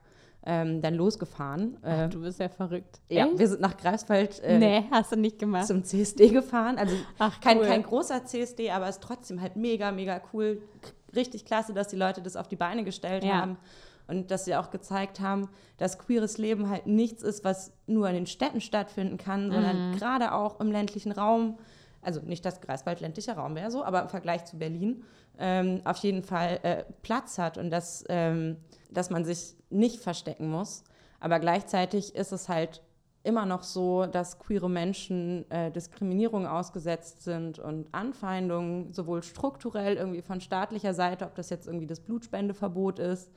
[0.45, 1.77] ähm, dann losgefahren.
[1.81, 2.99] Ach, du bist ja verrückt.
[3.09, 3.39] Ja, Echt?
[3.39, 5.67] wir sind nach Greifswald äh, nee, hast du nicht gemacht.
[5.67, 6.77] zum CSD gefahren.
[6.77, 7.65] Also Ach, kein, cool.
[7.65, 10.61] kein großer CSD, aber es ist trotzdem halt mega, mega cool.
[11.15, 13.41] Richtig klasse, dass die Leute das auf die Beine gestellt Ja.
[13.41, 13.57] haben.
[14.05, 18.15] Und dass sie auch gezeigt haben, dass queeres Leben halt nichts ist, was nur in
[18.15, 19.95] den Städten stattfinden kann, sondern Mhm.
[19.97, 21.57] gerade auch im ländlichen Raum,
[22.01, 25.05] also nicht, dass Greifswald ländlicher Raum wäre so, aber im Vergleich zu Berlin,
[25.39, 28.57] ähm, auf jeden Fall äh, Platz hat und dass, ähm,
[28.93, 30.83] dass man sich nicht verstecken muss.
[31.19, 32.81] Aber gleichzeitig ist es halt
[33.23, 40.21] immer noch so, dass queere Menschen äh, Diskriminierung ausgesetzt sind und Anfeindungen, sowohl strukturell irgendwie
[40.21, 43.31] von staatlicher Seite, ob das jetzt irgendwie das Blutspendeverbot ist,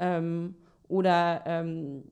[0.00, 0.56] ähm,
[0.88, 2.04] oder ähm,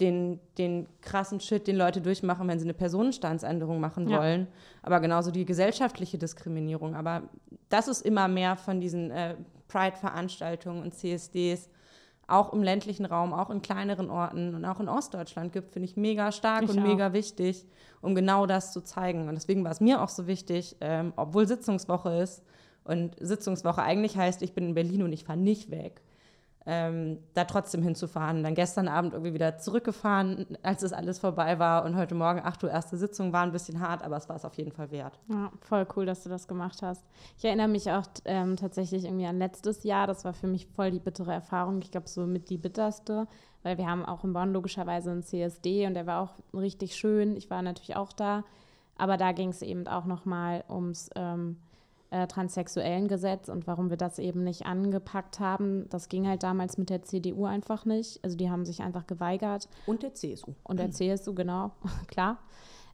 [0.00, 4.18] den, den krassen Shit, den Leute durchmachen, wenn sie eine Personenstandsänderung machen Ja.
[4.18, 4.48] wollen.
[4.82, 6.94] Aber genauso die gesellschaftliche Diskriminierung.
[6.94, 7.22] Aber
[7.68, 9.36] dass es immer mehr von diesen äh,
[9.68, 11.68] Pride-Veranstaltungen und CSDs
[12.28, 15.96] auch im ländlichen Raum, auch in kleineren Orten und auch in Ostdeutschland gibt, finde ich
[15.96, 16.86] mega stark Ich und auch.
[16.86, 17.66] mega wichtig,
[18.02, 19.28] um genau das zu zeigen.
[19.28, 22.42] Und deswegen war es mir auch so wichtig, ähm, obwohl Sitzungswoche ist
[22.84, 26.02] und Sitzungswoche eigentlich heißt, ich bin in Berlin und ich fahre nicht weg,
[26.66, 28.42] ähm, da trotzdem hinzufahren.
[28.42, 32.64] Dann gestern Abend irgendwie wieder zurückgefahren, als es alles vorbei war und heute Morgen 8
[32.64, 35.18] Uhr erste Sitzung war ein bisschen hart, aber es war es auf jeden Fall wert.
[35.28, 37.04] Ja, voll cool, dass du das gemacht hast.
[37.38, 40.06] Ich erinnere mich auch ähm, tatsächlich irgendwie an letztes Jahr.
[40.06, 41.80] Das war für mich voll die bittere Erfahrung.
[41.80, 43.26] Ich glaube, so mit die bitterste,
[43.62, 47.36] weil wir haben auch in Bonn logischerweise einen CSD und der war auch richtig schön.
[47.36, 48.44] Ich war natürlich auch da.
[48.98, 51.56] Aber da ging es eben auch nochmal ums ähm,
[52.10, 55.88] äh, transsexuellen Gesetz und warum wir das eben nicht angepackt haben.
[55.90, 58.22] Das ging halt damals mit der CDU einfach nicht.
[58.24, 59.68] Also die haben sich einfach geweigert.
[59.86, 60.54] Und der CSU.
[60.64, 61.72] Und der CSU, genau,
[62.08, 62.38] klar.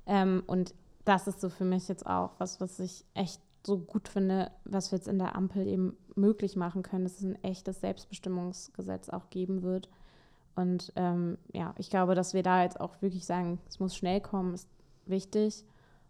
[0.06, 0.74] Ähm, und
[1.04, 4.92] das ist so für mich jetzt auch was, was ich echt so gut finde, was
[4.92, 9.30] wir jetzt in der Ampel eben möglich machen können, dass es ein echtes Selbstbestimmungsgesetz auch
[9.30, 9.88] geben wird.
[10.54, 14.20] Und ähm, ja, ich glaube, dass wir da jetzt auch wirklich sagen, es muss schnell
[14.20, 14.68] kommen, ist
[15.06, 15.64] wichtig.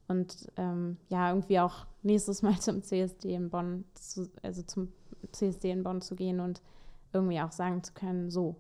[0.09, 4.93] Und ähm, ja, irgendwie auch nächstes Mal zum CSD in Bonn, zu, also zum
[5.33, 6.61] CSD in Bonn zu gehen und
[7.13, 8.57] irgendwie auch sagen zu können, so,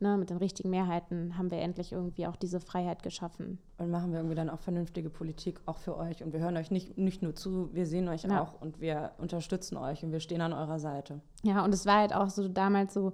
[0.00, 3.58] ne, mit den richtigen Mehrheiten haben wir endlich irgendwie auch diese Freiheit geschaffen.
[3.78, 6.22] Und machen wir irgendwie dann auch vernünftige Politik, auch für euch.
[6.22, 8.42] Und wir hören euch nicht, nicht nur zu, wir sehen euch Ja.
[8.42, 11.20] auch und wir unterstützen euch und wir stehen an eurer Seite.
[11.42, 13.12] Ja, und es war halt auch so damals so,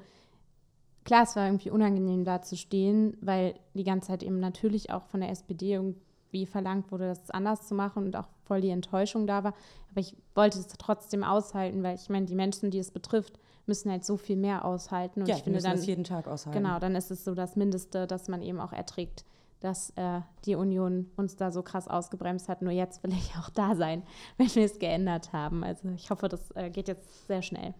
[1.04, 5.04] klar, es war irgendwie unangenehm da zu stehen, weil die ganze Zeit eben natürlich auch
[5.04, 6.00] von der SPD irgendwie
[6.44, 9.54] verlangt wurde, das anders zu machen und auch voll die Enttäuschung da war.
[9.90, 13.90] Aber ich wollte es trotzdem aushalten, weil ich meine, die Menschen, die es betrifft, müssen
[13.90, 15.20] halt so viel mehr aushalten.
[15.20, 16.58] Und ja, ich finde dann, jeden Tag aushalten.
[16.58, 19.24] genau, dann ist es so das Mindeste, dass man eben auch erträgt,
[19.60, 22.60] dass äh, die Union uns da so krass ausgebremst hat.
[22.60, 24.02] Nur jetzt will ich auch da sein,
[24.36, 25.64] wenn wir es geändert haben.
[25.64, 27.74] Also ich hoffe, das äh, geht jetzt sehr schnell.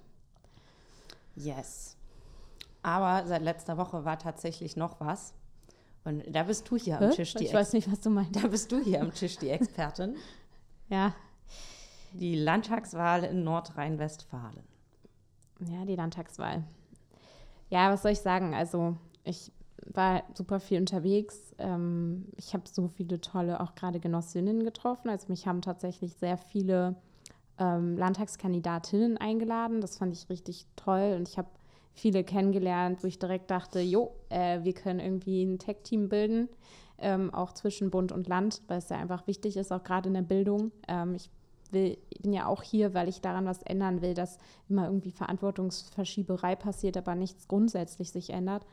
[1.37, 1.97] Yes.
[2.83, 5.35] Aber seit letzter Woche war tatsächlich noch was.
[6.05, 7.15] Und da bist du hier am Hä?
[7.17, 8.37] Tisch, die ich weiß nicht, was du meinst.
[8.37, 10.17] Da bist du hier am Tisch, die Expertin.
[10.91, 11.15] Ja,
[12.13, 14.63] Die Landtagswahl in Nordrhein-Westfalen.
[15.61, 16.63] ja, die Landtagswahl.
[17.71, 18.55] Ja, was soll ich sagen?
[18.55, 19.51] Also, ich
[19.87, 21.55] war super viel unterwegs.
[21.59, 25.09] Ähm, ich habe so viele tolle, auch gerade Genossinnen getroffen.
[25.09, 26.97] Also, mich haben tatsächlich sehr viele
[27.59, 29.81] ähm, Landtagskandidatinnen eingeladen.
[29.81, 31.15] Das fand ich richtig toll.
[31.17, 31.49] Und ich habe
[31.95, 36.49] viele kennengelernt, wo ich direkt dachte, jo, äh, wir können irgendwie ein Tech-Team bilden,
[36.99, 40.15] ähm, auch zwischen Bund und Land, weil es ja einfach wichtig ist, auch gerade in
[40.15, 40.73] der Bildung.
[40.89, 41.31] Ähm, ich
[41.71, 46.57] will, bin ja auch hier, weil ich daran was ändern will, dass immer irgendwie Verantwortungsverschieberei
[46.57, 48.67] passiert, aber nichts grundsätzlich sich ändert.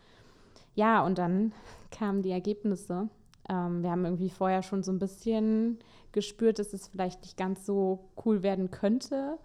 [0.73, 1.53] Ja, und dann
[1.91, 3.09] kamen die Ergebnisse.
[3.49, 5.79] Ähm, wir haben irgendwie vorher schon so ein bisschen
[6.11, 9.37] gespürt, dass es vielleicht nicht ganz so cool werden könnte.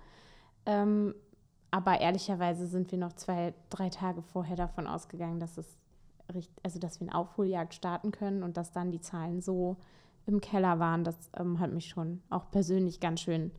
[0.64, 1.14] Ähm,
[1.70, 5.76] aber ehrlicherweise sind wir noch zwei, drei Tage vorher davon ausgegangen, dass es
[6.62, 9.76] also dass wir eine Aufholjagd starten können und dass dann die Zahlen so
[10.26, 13.52] im Keller waren, das ähm, hat mich schon auch persönlich ganz schön,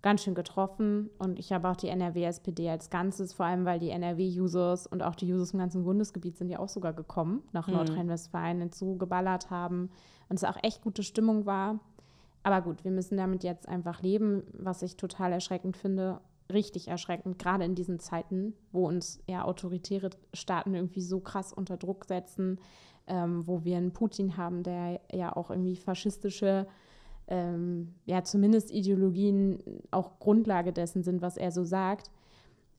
[0.00, 1.10] ganz schön getroffen.
[1.18, 5.14] Und ich habe auch die NRW-SPD als Ganzes, vor allem weil die NRW-Users und auch
[5.14, 7.74] die Users im ganzen Bundesgebiet sind ja auch sogar gekommen nach Mhm.
[7.74, 9.90] Nordrhein-Westfalen und so geballert haben
[10.30, 11.80] und es auch echt gute Stimmung war.
[12.44, 16.20] Aber gut, wir müssen damit jetzt einfach leben, was ich total erschreckend finde.
[16.52, 21.76] Richtig erschreckend, gerade in diesen Zeiten, wo uns ja autoritäre Staaten irgendwie so krass unter
[21.76, 22.58] Druck setzen,
[23.06, 26.66] ähm, wo wir einen Putin haben, der ja auch irgendwie faschistische,
[27.26, 32.10] ähm, ja zumindest Ideologien auch Grundlage dessen sind, was er so sagt,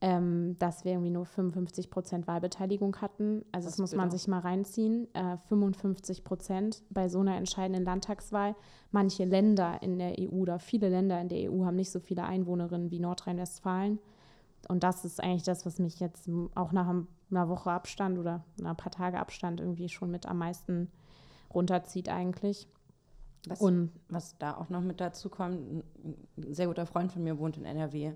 [0.02, 3.44] ähm, dass wir irgendwie nur 55 Prozent Wahlbeteiligung hatten.
[3.52, 4.18] Also Das das muss ist man bitter.
[4.18, 5.14] sich mal reinziehen.
[5.14, 8.54] Äh, 55 Prozent bei so einer entscheidenden Landtagswahl.
[8.92, 12.24] Manche Länder in der EU oder viele Länder in der EU haben nicht so viele
[12.24, 13.98] Einwohnerinnen wie Nordrhein-Westfalen.
[14.68, 16.88] und das ist eigentlich das, was mich jetzt auch nach
[17.30, 20.88] einer Woche Abstand oder ein paar Tage Abstand irgendwie schon mit am meisten
[21.52, 22.68] runterzieht eigentlich.
[23.48, 25.84] Was, und was da auch noch mit dazu kommt, ein
[26.54, 28.12] sehr guter Freund von mir wohnt in NRW.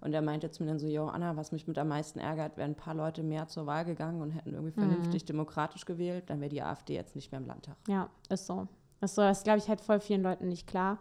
[0.00, 2.56] Und er meinte zu mir dann so, Jo, Anna, was mich mit am meisten ärgert,
[2.56, 4.88] wären ein paar Leute mehr zur Wahl gegangen und hätten irgendwie mhm.
[4.88, 5.26] vernünftig mhm.
[5.26, 7.76] demokratisch gewählt, dann wäre die AfD jetzt nicht mehr im Landtag.
[7.88, 8.68] Ja, ist so.
[9.00, 10.98] Ist so, das glaube ich halt voll vielen Leuten nicht klar.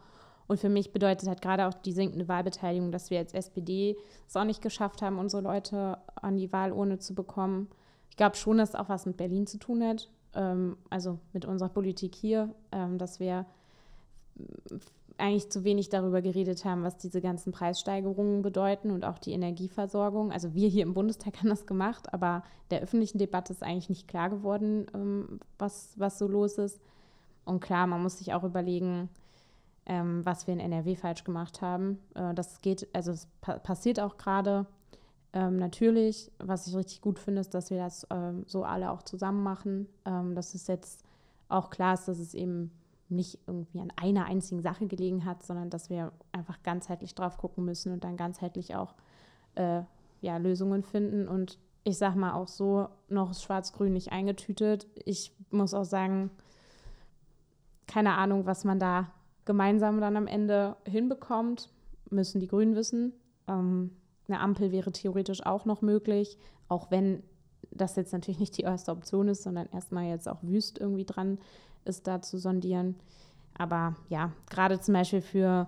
[0.47, 4.36] Und für mich bedeutet halt gerade auch die sinkende Wahlbeteiligung, dass wir als SPD es
[4.36, 7.69] auch nicht geschafft haben, unsere Leute an die Wahlurne zu bekommen.
[8.10, 11.45] Ich glaube schon, dass es auch was mit Berlin zu tun hat, ähm, also mit
[11.45, 13.45] unserer Politik hier, ähm, dass wir
[15.17, 20.32] eigentlich zu wenig darüber geredet haben, was diese ganzen Preissteigerungen bedeuten und auch die Energieversorgung.
[20.32, 24.08] Also wir hier im Bundestag haben das gemacht, aber der öffentlichen Debatte ist eigentlich nicht
[24.08, 26.82] klar geworden, ähm, was, was so los ist.
[27.45, 29.10] Und klar, man muss sich auch überlegen,
[29.86, 31.99] ähm, was wir in NRW falsch gemacht haben.
[32.15, 34.65] Äh, das geht, also es pa passiert auch gerade.
[35.32, 38.08] Ähm, natürlich, was ich richtig gut finde, ist, dass wir das
[38.45, 39.88] so alle auch zusammen machen.
[40.06, 41.04] Dass es jetzt
[41.49, 42.71] auch klar ist, dass es eben
[43.09, 47.65] nicht irgendwie an einer einzigen Sache gelegen hat, sondern dass wir einfach ganzheitlich drauf gucken
[47.65, 48.95] müssen und dann ganzheitlich auch
[49.55, 49.81] äh,
[50.21, 51.27] ja, Lösungen finden.
[51.27, 54.87] Und ich sag mal auch so, noch Schwarz-Grün nicht eingetütet.
[55.05, 56.31] Ich muss auch sagen,
[57.87, 59.11] keine Ahnung, was man da
[59.45, 61.69] gemeinsam dann am Ende hinbekommt,
[62.09, 63.13] müssen die Grünen wissen.
[63.47, 63.91] Ähm,
[64.27, 67.21] eine Ampel wäre theoretisch auch noch möglich, auch wenn
[67.71, 71.37] das jetzt natürlich nicht die erste Option ist, sondern erstmal jetzt auch Wüst irgendwie dran
[71.85, 72.95] ist, da zu sondieren.
[73.57, 75.67] Aber ja, gerade zum Beispiel für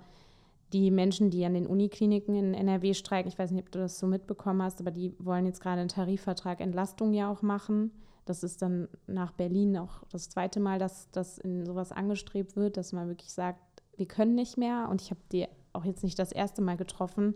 [0.74, 4.00] die Menschen, die an den Unikliniken in NRW streiken, ich weiß nicht, ob du das
[4.00, 7.92] so mitbekommen hast, aber die wollen jetzt gerade einen Tarifvertrag Entlastung ja auch machen.
[8.26, 12.76] Das ist dann nach Berlin auch das zweite Mal, dass das in sowas angestrebt wird,
[12.76, 13.62] dass man wirklich sagt,
[13.96, 14.90] wir können nicht mehr.
[14.90, 17.36] Und ich habe die auch jetzt nicht das erste Mal getroffen.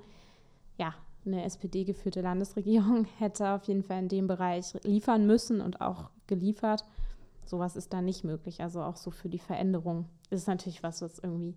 [0.78, 0.94] Ja,
[1.26, 6.84] eine SPD-geführte Landesregierung hätte auf jeden Fall in dem Bereich liefern müssen und auch geliefert.
[7.46, 8.62] Sowas ist da nicht möglich.
[8.62, 11.56] Also auch so für die Veränderung ist natürlich was, was irgendwie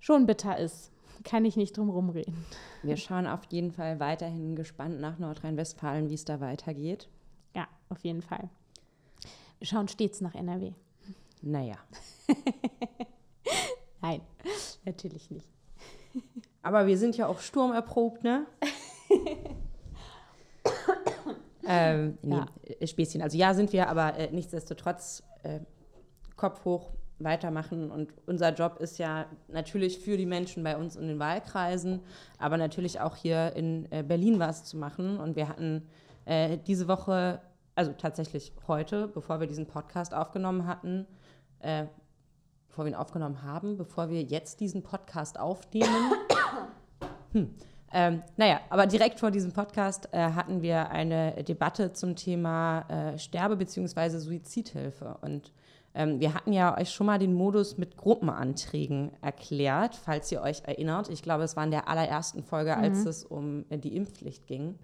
[0.00, 0.90] schon bitter ist.
[1.24, 2.44] Kann ich nicht drum rumreden.
[2.82, 7.08] Wir schauen auf jeden Fall weiterhin gespannt nach Nordrhein-Westfalen, wie es da weitergeht.
[7.54, 8.48] Ja, auf jeden Fall.
[9.58, 10.72] Wir schauen stets nach NRW.
[11.42, 11.76] Naja.
[14.00, 14.20] Nein,
[14.84, 15.48] natürlich nicht.
[16.62, 18.46] Aber wir sind ja auch sturmerprobt, ne?
[21.72, 22.86] ähm, nee, ja.
[22.86, 23.22] Späßchen.
[23.22, 25.60] Also ja, sind wir, aber äh, nichtsdestotrotz äh,
[26.36, 27.90] Kopf hoch weitermachen.
[27.90, 32.00] Und unser Job ist ja natürlich für die Menschen bei uns in den Wahlkreisen,
[32.38, 35.18] aber natürlich auch hier in äh, Berlin was zu machen.
[35.18, 35.86] Und wir hatten
[36.24, 37.40] äh, diese Woche,
[37.74, 41.06] also tatsächlich heute, bevor wir diesen Podcast aufgenommen hatten,
[41.60, 41.86] äh,
[42.68, 46.12] bevor wir ihn aufgenommen haben, bevor wir jetzt diesen Podcast aufnehmen.
[47.32, 47.54] hm.
[47.92, 53.18] Ähm, naja, aber direkt vor diesem Podcast äh, hatten wir eine Debatte zum Thema äh,
[53.18, 54.18] Sterbe- bzw.
[54.18, 55.18] Suizidhilfe.
[55.20, 55.52] Und
[55.94, 60.62] ähm, wir hatten ja euch schon mal den Modus mit Gruppenanträgen erklärt, falls ihr euch
[60.64, 61.10] erinnert.
[61.10, 63.08] Ich glaube, es war in der allerersten Folge, als mhm.
[63.08, 64.78] es um äh, die Impfpflicht ging.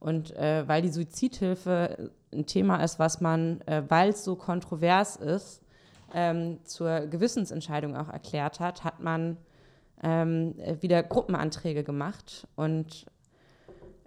[0.00, 5.16] Und äh, weil die Suizidhilfe ein Thema ist, was man, äh, weil es so kontrovers
[5.16, 5.62] ist,
[6.14, 9.36] ähm, zur Gewissensentscheidung auch erklärt hat, hat man
[10.02, 12.46] ähm, wieder Gruppenanträge gemacht.
[12.56, 13.06] Und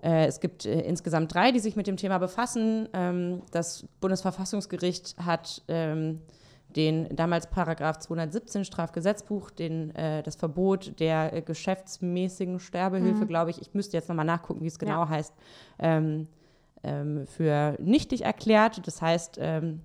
[0.01, 2.89] äh, es gibt äh, insgesamt drei, die sich mit dem Thema befassen.
[2.93, 6.21] Ähm, das Bundesverfassungsgericht hat ähm,
[6.75, 13.27] den damals Paragraph 217 Strafgesetzbuch, den, äh, das Verbot der äh, geschäftsmäßigen Sterbehilfe, mhm.
[13.27, 15.09] glaube ich, ich müsste jetzt nochmal nachgucken, wie es genau ja.
[15.09, 15.33] heißt,
[15.79, 16.27] ähm,
[16.83, 18.85] ähm, für nichtig erklärt.
[18.87, 19.81] Das heißt, ähm,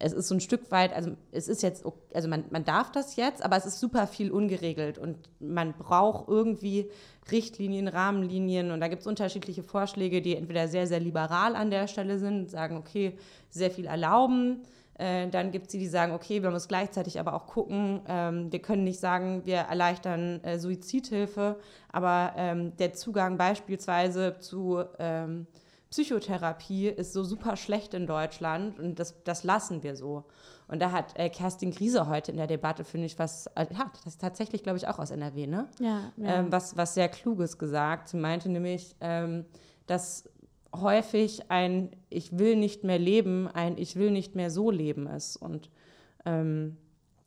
[0.00, 1.84] es ist so ein Stück weit, also es ist jetzt,
[2.14, 6.26] also man, man darf das jetzt, aber es ist super viel ungeregelt und man braucht
[6.26, 6.90] irgendwie
[7.30, 11.86] Richtlinien, Rahmenlinien und da gibt es unterschiedliche Vorschläge, die entweder sehr, sehr liberal an der
[11.86, 13.18] Stelle sind, sagen, okay,
[13.50, 14.62] sehr viel erlauben.
[14.94, 18.50] Äh, dann gibt es die, die sagen, okay, wir müssen gleichzeitig aber auch gucken, ähm,
[18.50, 21.60] wir können nicht sagen, wir erleichtern äh, Suizidhilfe,
[21.92, 25.46] aber ähm, der Zugang beispielsweise zu ähm,
[25.90, 30.24] Psychotherapie ist so super schlecht in Deutschland und das, das lassen wir so.
[30.68, 33.90] Und da hat äh, Kerstin Griese heute in der Debatte, finde ich, was, äh, ja,
[33.92, 35.68] das ist tatsächlich, glaube ich, auch aus NRW, ne?
[35.80, 36.12] Ja.
[36.16, 36.38] ja.
[36.38, 38.08] Ähm, was, was sehr Kluges gesagt.
[38.08, 39.46] Sie meinte nämlich, ähm,
[39.88, 40.30] dass
[40.72, 45.36] häufig ein Ich will nicht mehr leben, ein Ich will nicht mehr so leben ist.
[45.36, 45.70] Und
[46.24, 46.76] ähm,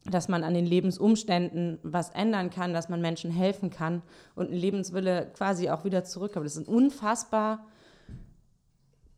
[0.06, 4.02] dass man an den Lebensumständen was ändern kann, dass man Menschen helfen kann
[4.36, 6.46] und ein Lebenswille quasi auch wieder zurückkommt.
[6.46, 7.66] Das ist ein unfassbar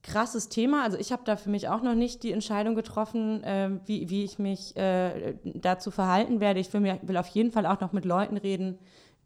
[0.06, 0.84] krasses Thema.
[0.84, 4.24] Also ich habe da für mich auch noch nicht die Entscheidung getroffen, äh, wie, wie
[4.24, 6.60] ich mich äh, dazu verhalten werde.
[6.60, 8.78] Ich will, mir, will auf jeden Fall auch noch mit Leuten reden,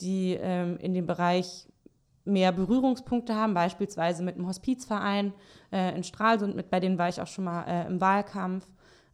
[0.01, 1.67] die ähm, in dem Bereich
[2.25, 5.33] mehr Berührungspunkte haben, beispielsweise mit dem Hospizverein
[5.71, 8.65] äh, in Stralsund, mit, bei denen war ich auch schon mal äh, im Wahlkampf,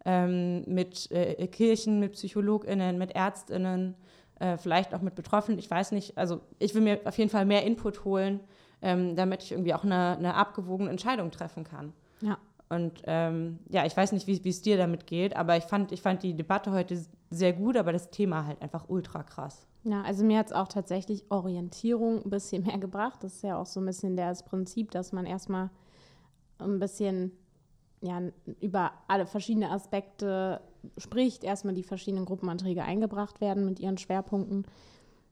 [0.05, 3.95] ähm, mit äh, Kirchen, mit PsychologInnen, mit ÄrztInnen,
[4.39, 6.17] äh, vielleicht auch mit Betroffenen, ich weiß nicht.
[6.17, 8.41] Also ich will mir auf jeden Fall mehr Input holen,
[8.85, 11.91] ähm, damit ich irgendwie auch eine, eine abgewogene Entscheidung treffen kann.
[12.21, 12.37] Ja.
[12.69, 16.03] Und ähm, ja, ich weiß nicht, wie es dir damit geht, aber ich fand, ich
[16.03, 19.65] fand die Debatte heute sehr gut, aber das Thema halt einfach ultra krass.
[19.83, 23.23] Ja, also mir hat es auch tatsächlich Orientierung ein bisschen mehr gebracht.
[23.23, 25.71] Das ist ja auch so ein bisschen das Prinzip, dass man erstmal
[26.59, 27.31] ein bisschen
[28.01, 28.21] ja,
[28.61, 30.61] über alle verschiedene Aspekte
[30.99, 34.67] spricht, erstmal die verschiedenen Gruppenanträge eingebracht werden mit ihren Schwerpunkten.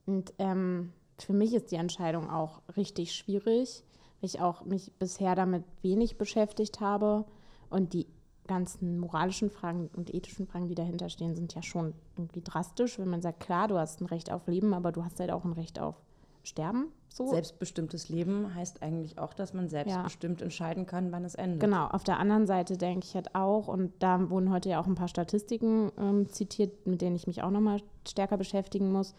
[0.07, 3.83] Und ähm, für mich ist die Entscheidung auch richtig schwierig,
[4.21, 7.25] weil ich auch mich bisher damit wenig beschäftigt habe.
[7.69, 8.07] Und die
[8.47, 13.09] ganzen moralischen Fragen und ethischen Fragen, die dahinter stehen, sind ja schon irgendwie drastisch, wenn
[13.09, 15.53] man sagt, klar, du hast ein Recht auf Leben, aber du hast halt auch ein
[15.53, 15.95] Recht auf
[16.43, 16.91] Sterben.
[17.07, 17.29] So.
[17.29, 20.45] Selbstbestimmtes Leben heißt eigentlich auch, dass man selbstbestimmt ja.
[20.45, 21.61] entscheiden kann, wann es endet.
[21.61, 24.87] Genau, auf der anderen Seite denke ich halt auch, und da wurden heute ja auch
[24.87, 29.13] ein paar Statistiken ähm, zitiert, mit denen ich mich auch nochmal stärker beschäftigen muss,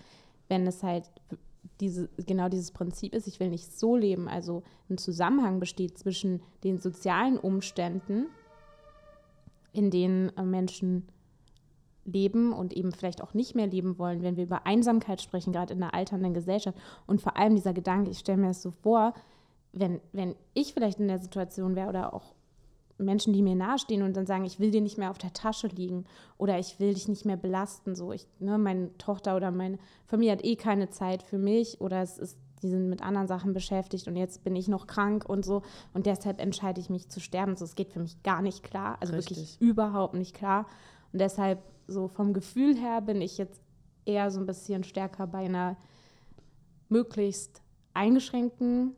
[0.49, 1.11] wenn es halt
[1.81, 6.43] diese, genau dieses Prinzip ist, ich will nicht so leben, also ein Zusammenhang besteht zwischen
[6.63, 8.27] den sozialen Umständen,
[9.73, 11.09] in denen äh, Menschen
[12.05, 15.73] leben und eben vielleicht auch nicht mehr leben wollen, wenn wir über Einsamkeit sprechen, gerade
[15.73, 16.79] in einer alternden Gesellschaft.
[17.07, 19.15] Und vor allem dieser Gedanke, ich stelle mir das so vor,
[19.73, 22.35] wenn, wenn ich vielleicht in der Situation wäre oder auch
[22.99, 25.67] Menschen, die mir nahestehen und dann sagen, ich will dir nicht mehr auf der Tasche
[25.67, 26.05] liegen
[26.39, 27.95] oder ich will dich nicht mehr belasten.
[27.95, 32.03] So, ich, ne, meine Tochter oder meine Familie hat eh keine Zeit für mich oder
[32.03, 35.45] es ist, die sind mit anderen Sachen beschäftigt und jetzt bin ich noch krank und
[35.45, 37.57] so und deshalb entscheide ich mich zu sterben.
[37.57, 39.37] So, es geht für mich gar nicht klar, also Richtig.
[39.37, 40.67] wirklich überhaupt nicht klar.
[41.13, 43.61] Und deshalb so vom Gefühl her bin ich jetzt
[44.07, 45.77] eher so ein bisschen stärker bei einer
[46.89, 48.95] möglichst eingeschränkten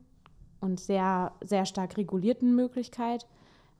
[0.61, 3.27] und sehr, sehr stark regulierten Möglichkeit.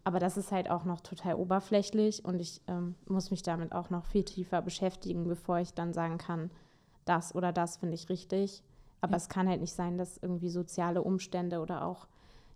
[0.07, 3.91] Aber das ist halt auch noch total oberflächlich und ich ähm, muss mich damit auch
[3.91, 6.53] noch viel tiefer beschäftigen, bevor ich dann sagen kann,
[7.07, 8.63] das oder das finde ich richtig.
[9.01, 9.17] Aber ja.
[9.17, 12.07] es kann halt nicht sein, dass irgendwie soziale Umstände oder auch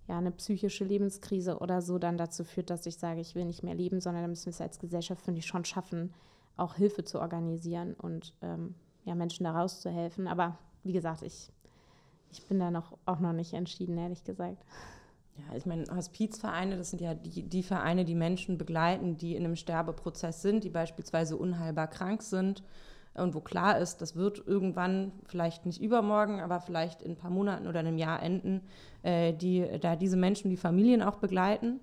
[0.06, 3.64] ja, eine psychische Lebenskrise oder so dann dazu führt, dass ich sage, ich will nicht
[3.64, 6.14] mehr leben, sondern da müssen wir es als Gesellschaft, finde ich, schon schaffen,
[6.56, 10.28] auch Hilfe zu organisieren und ähm, ja, Menschen da rauszuhelfen.
[10.28, 11.50] Aber wie gesagt, ich,
[12.30, 14.64] ich bin da noch, auch noch nicht entschieden, ehrlich gesagt.
[15.48, 19.44] Ja, ich meine, Hospizvereine, das sind ja die, die Vereine, die Menschen begleiten, die in
[19.44, 22.62] einem Sterbeprozess sind, die beispielsweise unheilbar krank sind
[23.14, 27.30] und wo klar ist, das wird irgendwann, vielleicht nicht übermorgen, aber vielleicht in ein paar
[27.30, 28.62] Monaten oder einem Jahr enden,
[29.02, 31.80] äh, die da diese Menschen, die Familien auch begleiten.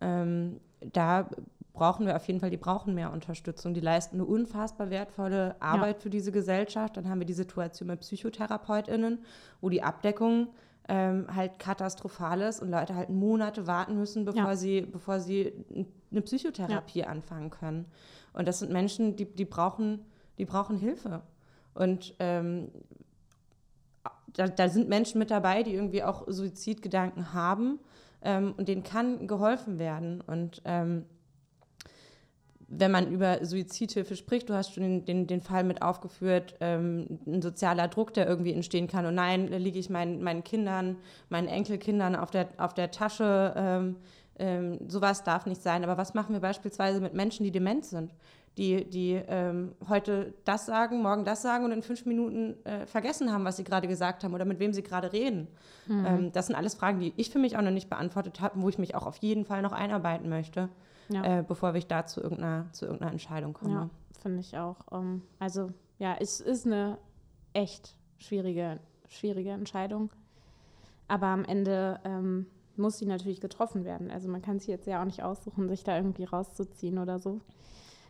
[0.00, 1.28] Ähm, da
[1.72, 3.74] brauchen wir auf jeden Fall, die brauchen mehr Unterstützung.
[3.74, 6.02] Die leisten eine unfassbar wertvolle Arbeit ja.
[6.02, 6.96] für diese Gesellschaft.
[6.96, 9.18] Dann haben wir die Situation mit PsychotherapeutInnen,
[9.60, 10.48] wo die Abdeckung
[10.90, 14.56] ähm, halt katastrophal ist und Leute halt Monate warten müssen, bevor, ja.
[14.56, 15.52] sie, bevor sie
[16.10, 17.06] eine Psychotherapie ja.
[17.06, 17.86] anfangen können.
[18.32, 20.04] Und das sind Menschen, die, die, brauchen,
[20.36, 21.22] die brauchen Hilfe.
[21.74, 22.72] Und ähm,
[24.34, 27.78] da, da, sind Menschen mit dabei, die irgendwie auch Suizidgedanken haben
[28.22, 30.20] ähm, und denen kann geholfen werden.
[30.20, 31.06] Und ähm,
[32.72, 37.18] wenn man über Suizidhilfe spricht, du hast schon den, den, den Fall mit aufgeführt, ähm,
[37.26, 39.06] ein sozialer Druck, der irgendwie entstehen kann.
[39.06, 40.96] Und nein, da liege ich meinen, meinen Kindern,
[41.30, 43.54] meinen Enkelkindern auf der, auf der Tasche.
[43.56, 43.96] Ähm,
[44.38, 45.82] ähm, sowas darf nicht sein.
[45.82, 48.14] Aber was machen wir beispielsweise mit Menschen, die dement sind?
[48.56, 53.32] Die, die ähm, heute das sagen, morgen das sagen und in fünf Minuten äh, vergessen
[53.32, 55.48] haben, was sie gerade gesagt haben oder mit wem sie gerade reden.
[55.88, 56.06] Mhm.
[56.06, 58.68] Ähm, das sind alles Fragen, die ich für mich auch noch nicht beantwortet habe, wo
[58.68, 60.68] ich mich auch auf jeden Fall noch einarbeiten möchte
[61.10, 61.38] ja.
[61.38, 63.74] äh, bevor ich da zu irgendeiner, zu irgendeiner Entscheidung komme.
[63.74, 64.76] Ja, finde ich auch.
[64.90, 66.98] Um, ähm, also ja, es ist eine
[67.52, 70.10] echt schwierige, schwierige Entscheidung.
[71.08, 72.46] Aber am Ende ähm,
[72.76, 74.10] muss sie natürlich getroffen werden.
[74.10, 77.40] Also man kann sich jetzt ja auch nicht aussuchen, sich da irgendwie rauszuziehen oder so.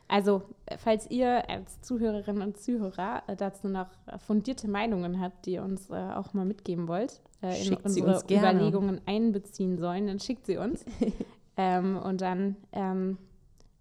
[0.09, 0.43] Also,
[0.77, 3.87] falls ihr als Zuhörerinnen und Zuhörer äh, dazu noch
[4.27, 9.01] fundierte Meinungen habt, die ihr uns äh, auch mal mitgeben wollt, äh, in unsere Überlegungen
[9.07, 10.85] einbeziehen sollen, dann schickt sie uns.
[11.61, 13.18] Ähm, und dann ähm,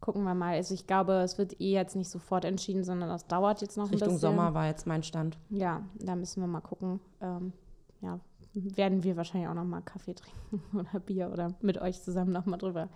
[0.02, 0.56] gucken wir mal.
[0.56, 3.86] Also ich glaube, es wird eh jetzt nicht sofort entschieden, sondern das dauert jetzt noch
[3.86, 4.28] Richtung ein bisschen.
[4.28, 5.38] Richtung Sommer war jetzt mein Stand.
[5.50, 7.00] Ja, da müssen wir mal gucken.
[7.22, 7.54] Ähm,
[8.02, 8.20] ja,
[8.54, 12.46] werden wir wahrscheinlich auch noch mal Kaffee trinken oder Bier oder mit euch zusammen noch
[12.46, 12.90] mal drüber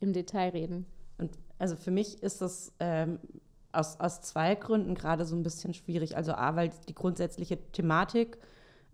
[0.00, 0.86] im Detail reden.
[1.18, 3.18] Und also für mich ist das ähm,
[3.72, 6.16] aus, aus zwei Gründen gerade so ein bisschen schwierig.
[6.16, 8.38] Also A, weil die grundsätzliche Thematik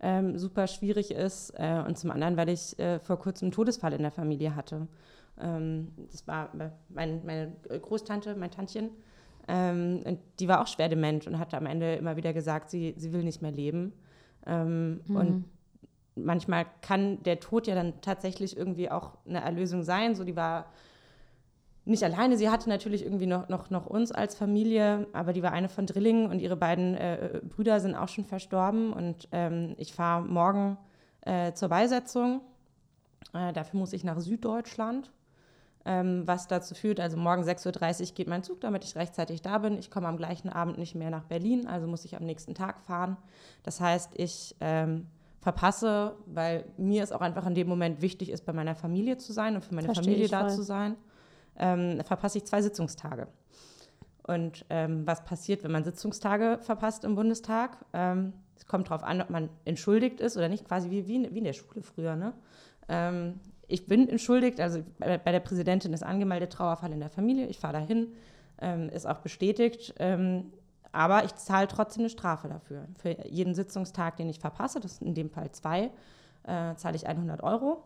[0.01, 3.93] ähm, super schwierig ist äh, und zum anderen, weil ich äh, vor kurzem einen Todesfall
[3.93, 4.87] in der Familie hatte.
[5.41, 6.49] Ähm, das war
[6.89, 8.91] mein, meine Großtante, mein Tantchen.
[9.47, 12.93] Ähm, und die war auch schwer dement und hat am Ende immer wieder gesagt, sie,
[12.97, 13.93] sie will nicht mehr leben.
[14.45, 15.15] Ähm, mhm.
[15.15, 15.45] Und
[16.15, 20.15] manchmal kann der Tod ja dann tatsächlich irgendwie auch eine Erlösung sein.
[20.15, 20.67] So, die war
[21.85, 22.37] nicht alleine.
[22.37, 25.85] Sie hatte natürlich irgendwie noch, noch, noch uns als Familie, aber die war eine von
[25.85, 28.93] Drillingen und ihre beiden äh, Brüder sind auch schon verstorben.
[28.93, 30.77] Und ähm, ich fahre morgen
[31.21, 32.41] äh, zur Beisetzung.
[33.33, 35.11] Äh, dafür muss ich nach Süddeutschland,
[35.85, 39.57] ähm, was dazu führt, also morgen 6.30 Uhr geht mein Zug, damit ich rechtzeitig da
[39.57, 39.77] bin.
[39.77, 42.81] Ich komme am gleichen Abend nicht mehr nach Berlin, also muss ich am nächsten Tag
[42.81, 43.17] fahren.
[43.63, 45.07] Das heißt, ich ähm,
[45.39, 49.33] verpasse, weil mir es auch einfach in dem Moment wichtig ist, bei meiner Familie zu
[49.33, 50.95] sein und für meine Versteh Familie da zu sein,
[51.57, 53.27] ähm, verpasse ich zwei Sitzungstage.
[54.23, 57.77] Und ähm, was passiert, wenn man Sitzungstage verpasst im Bundestag?
[57.91, 61.43] Ähm, es kommt darauf an, ob man entschuldigt ist oder nicht, quasi wie, wie in
[61.43, 62.15] der Schule früher.
[62.15, 62.33] Ne?
[62.87, 63.39] Ähm,
[63.71, 67.59] ich bin entschuldigt, also bei, bei der Präsidentin ist angemeldet Trauerfall in der Familie, ich
[67.59, 68.13] fahre dahin,
[68.59, 69.93] ähm, ist auch bestätigt.
[69.99, 70.51] Ähm,
[70.91, 72.85] aber ich zahle trotzdem eine Strafe dafür.
[72.97, 75.89] Für jeden Sitzungstag, den ich verpasse, das sind in dem Fall zwei,
[76.43, 77.83] äh, zahle ich 100 Euro.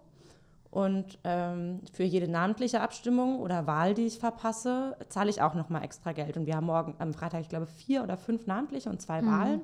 [0.71, 5.83] Und ähm, für jede namentliche Abstimmung oder Wahl, die ich verpasse, zahle ich auch nochmal
[5.83, 6.36] extra Geld.
[6.36, 9.61] Und wir haben morgen am Freitag, ich glaube, vier oder fünf namentliche und zwei Wahlen.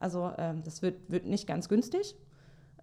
[0.00, 2.16] Also ähm, das wird, wird nicht ganz günstig.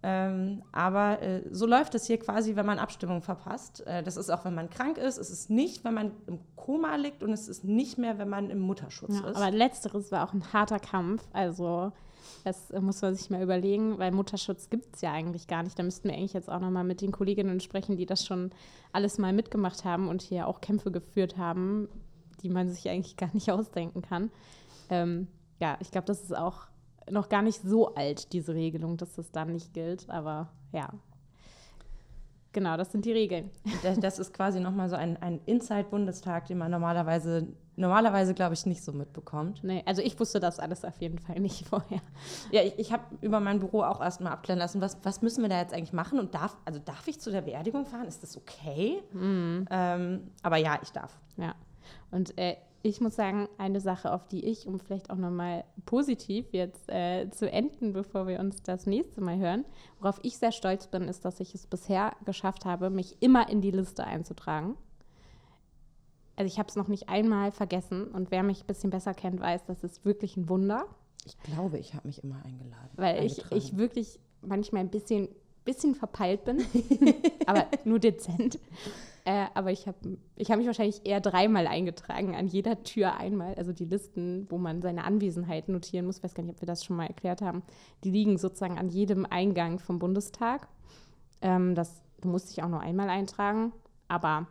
[0.08, 3.82] Ähm, aber äh, so läuft es hier quasi, wenn man Abstimmungen verpasst.
[3.88, 5.18] Äh, das ist auch, wenn man krank ist.
[5.18, 8.52] Es ist nicht, wenn man im Koma liegt und es ist nicht mehr, wenn man
[8.52, 9.36] im Mutterschutz Ja, ist.
[9.36, 11.28] aber letzteres war auch ein harter Kampf.
[11.34, 11.92] Also
[12.44, 15.80] das äh, muss man sich mal überlegen, weil Mutterschutz gibt es ja eigentlich gar nicht.
[15.80, 18.52] Da müssten wir eigentlich jetzt auch nochmal mit den Kolleginnen sprechen, die das schon
[18.92, 21.90] alles mal mitgemacht haben und hier auch Kämpfe geführt haben,
[22.44, 24.30] die man sich eigentlich gar nicht ausdenken kann.
[24.92, 25.30] Ähm,
[25.60, 26.68] ja, ich glaube, das ist auch
[27.10, 30.10] noch gar nicht so alt, diese Regelung, dass das dann nicht gilt.
[30.10, 30.90] Aber ja,
[32.54, 33.52] genau, das sind die Regeln.
[33.84, 38.66] das, das ist quasi nochmal so ein, ein Inside-Bundestag, den man normalerweise, normalerweise glaube ich,
[38.66, 39.64] nicht so mitbekommt.
[39.64, 42.02] Nee, also ich wusste das alles auf jeden Fall nicht vorher.
[42.52, 45.50] Ja, ich, ich habe über mein Büro auch erstmal abklären lassen, was, was müssen wir
[45.50, 48.08] da jetzt eigentlich machen und darf, also darf ich zu der Beerdigung fahren?
[48.08, 49.04] Ist das okay?
[49.70, 51.20] Ähm, aber ja, ich darf.
[51.38, 51.54] Ja,
[52.12, 56.54] und äh, ich muss sagen, eine Sache, auf die ich, um vielleicht auch nochmal positiv
[56.54, 59.66] jetzt äh, zu enden, bevor wir uns das nächste Mal hören,
[60.00, 63.62] worauf ich sehr stolz bin, ist, dass ich es bisher geschafft habe, mich immer in
[63.62, 64.76] die Liste einzutragen.
[66.36, 69.40] Also ich habe es noch nicht einmal vergessen und wer mich ein bisschen besser kennt,
[69.40, 70.86] weiß, das ist wirklich ein Wunder,
[71.26, 72.90] Ich glaube, ich habe mich immer eingeladen.
[72.98, 75.30] weil ich, ich wirklich manchmal ein bisschen,
[75.66, 76.64] bisschen verpeilt bin,
[77.46, 78.60] aber nur dezent.
[79.26, 83.56] Äh, aber ich habe ich hab mich wahrscheinlich eher dreimal eingetragen, an jeder Tür einmal.
[83.56, 86.68] Also die Listen, wo man seine Anwesenheit notieren muss, ich weiß gar nicht, ob wir
[86.68, 87.64] das schon mal erklärt haben,
[88.04, 90.68] die liegen sozusagen an jedem Eingang vom Bundestag.
[91.42, 93.74] Ähm, das, du musst dich auch nur einmal eintragen,
[94.08, 94.48] aber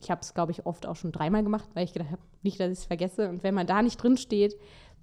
[0.00, 2.60] ich habe es, glaube ich, oft auch schon dreimal gemacht, weil ich gedacht habe, nicht,
[2.60, 3.28] dass ich es vergesse.
[3.28, 4.56] Und wenn man da nicht drin steht,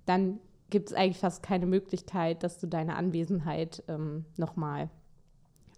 [0.06, 0.40] dann
[0.70, 4.90] gibt es eigentlich fast keine Möglichkeit, dass du deine Anwesenheit ähm, nochmal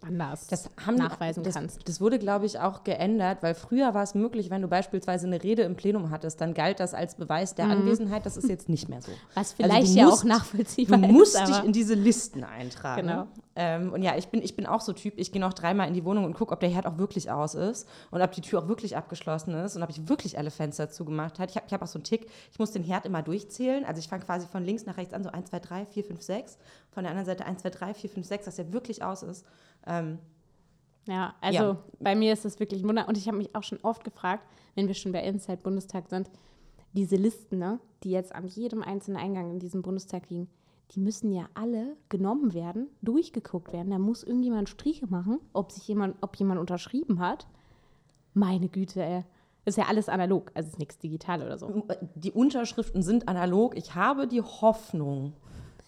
[0.04, 1.88] anders Das haben nachweisen das, kannst.
[1.88, 5.42] Das wurde, glaube ich, auch geändert, weil früher war es möglich, wenn du beispielsweise eine
[5.42, 8.26] Rede im Plenum hattest, dann galt das als Beweis der Anwesenheit.
[8.26, 9.12] Das ist jetzt nicht mehr so.
[9.34, 11.48] Was Also vielleicht du ja musst- auch nachvollziehbar Du musst ist.
[11.48, 13.02] dich in diese Listen eintragen.
[13.08, 13.26] Genau.
[13.56, 15.94] Ähm, und ja, ich bin, ich bin auch so Typ, ich gehe noch dreimal in
[15.94, 18.58] die Wohnung und gucke, ob der Herd auch wirklich aus ist und ob die Tür
[18.64, 21.48] auch wirklich abgeschlossen ist und ob ich wirklich alle Fenster zugemacht habe.
[21.50, 23.84] Ich habe ich hab auch so einen Tick, ich muss den Herd immer durchzählen.
[23.84, 26.20] Also ich fange quasi von links nach rechts an, so 1, 2, 3, 4, 5,
[26.22, 26.58] 6.
[26.94, 29.44] Von der anderen Seite 1, 2, 3, 4, 5, 6, dass der wirklich aus ist.
[29.86, 30.18] Ähm,
[31.06, 31.78] Ja, also Ja.
[32.00, 33.06] bei mir ist es wirklich ein Wunder.
[33.08, 34.42] Und ich habe mich auch schon oft gefragt,
[34.74, 36.30] wenn wir schon bei Inside Bundestag sind,
[36.94, 40.48] diese Listen, ne, die jetzt an jedem einzelnen Eingang in diesem Bundestag liegen,
[40.92, 43.90] die müssen ja alle genommen werden, durchgeguckt werden.
[43.90, 47.46] Da muss irgendjemand Striche machen, ob sich jemand, ob jemand unterschrieben hat.
[48.32, 49.24] Meine Güte, ey.
[49.66, 51.84] Ist ja alles analog, also ist nichts digital oder so.
[52.14, 53.76] die Unterschriften sind analog.
[53.76, 55.32] Ich habe die Hoffnung,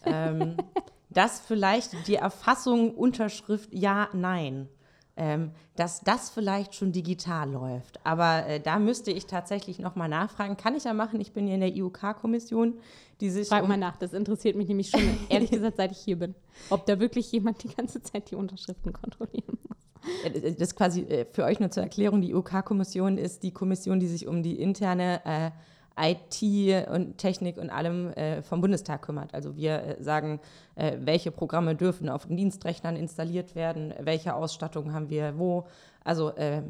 [0.03, 0.57] ähm,
[1.09, 4.67] dass vielleicht die Erfassung Unterschrift ja, nein,
[5.15, 7.99] ähm, dass das vielleicht schon digital läuft.
[8.05, 10.57] Aber äh, da müsste ich tatsächlich nochmal nachfragen.
[10.57, 11.19] Kann ich ja machen.
[11.21, 12.75] Ich bin hier in der IUK-Kommission,
[13.19, 15.97] die sich Frag um- mal nach, das interessiert mich nämlich schon, ehrlich gesagt, seit ich
[15.99, 16.35] hier bin.
[16.69, 19.77] Ob da wirklich jemand die ganze Zeit die Unterschriften kontrollieren muss.
[20.23, 23.99] Äh, Das ist quasi äh, für euch nur zur Erklärung, die UK-Kommission ist die Kommission,
[23.99, 25.51] die sich um die interne äh,
[25.97, 29.33] IT und Technik und allem äh, vom Bundestag kümmert.
[29.33, 30.39] Also wir äh, sagen,
[30.75, 35.65] äh, welche Programme dürfen auf den Dienstrechnern installiert werden, welche Ausstattung haben wir wo.
[36.03, 36.61] Also äh,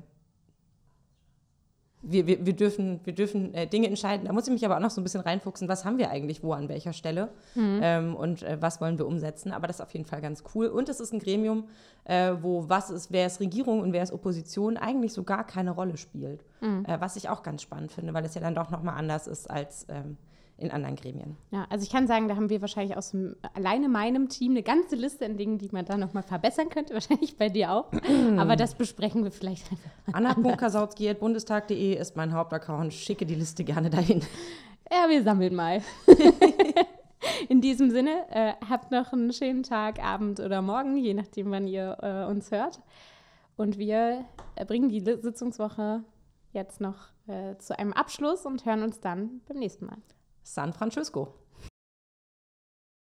[2.01, 4.27] wir, wir, wir dürfen, wir dürfen äh, Dinge entscheiden.
[4.27, 6.43] Da muss ich mich aber auch noch so ein bisschen reinfuchsen, was haben wir eigentlich
[6.43, 7.29] wo an welcher Stelle
[7.81, 9.51] ähm, und äh, was wollen wir umsetzen.
[9.51, 10.67] Aber das ist auf jeden Fall ganz cool.
[10.67, 11.65] Und es ist ein Gremium,
[12.05, 15.71] äh, wo was ist, wer ist Regierung und wer ist Opposition, eigentlich so gar keine
[15.71, 16.45] Rolle spielt.
[16.85, 19.49] Äh, was ich auch ganz spannend finde, weil es ja dann doch nochmal anders ist
[19.49, 20.17] als ähm,
[20.57, 21.37] in anderen Gremien.
[21.51, 24.63] Ja, also ich kann sagen, da haben wir wahrscheinlich aus dem, alleine meinem Team eine
[24.63, 26.93] ganze Liste an Dingen, die man da nochmal verbessern könnte.
[26.95, 27.91] Wahrscheinlich bei dir auch.
[28.37, 29.91] Aber das besprechen wir vielleicht einfach.
[30.13, 32.93] Anna.kasautsky.bundestag.de ist mein Hauptaccount.
[32.93, 34.21] Schicke die Liste gerne dahin.
[34.91, 35.81] Ja, wir sammeln mal.
[37.49, 41.67] In diesem Sinne, äh, habt noch einen schönen Tag, Abend oder Morgen, je nachdem, wann
[41.67, 42.79] ihr äh, uns hört.
[43.57, 44.25] Und wir
[44.67, 46.03] bringen die Sitzungswoche
[46.53, 49.97] jetzt noch äh, zu einem Abschluss und hören uns dann beim nächsten Mal.
[50.47, 51.46] San Francisco.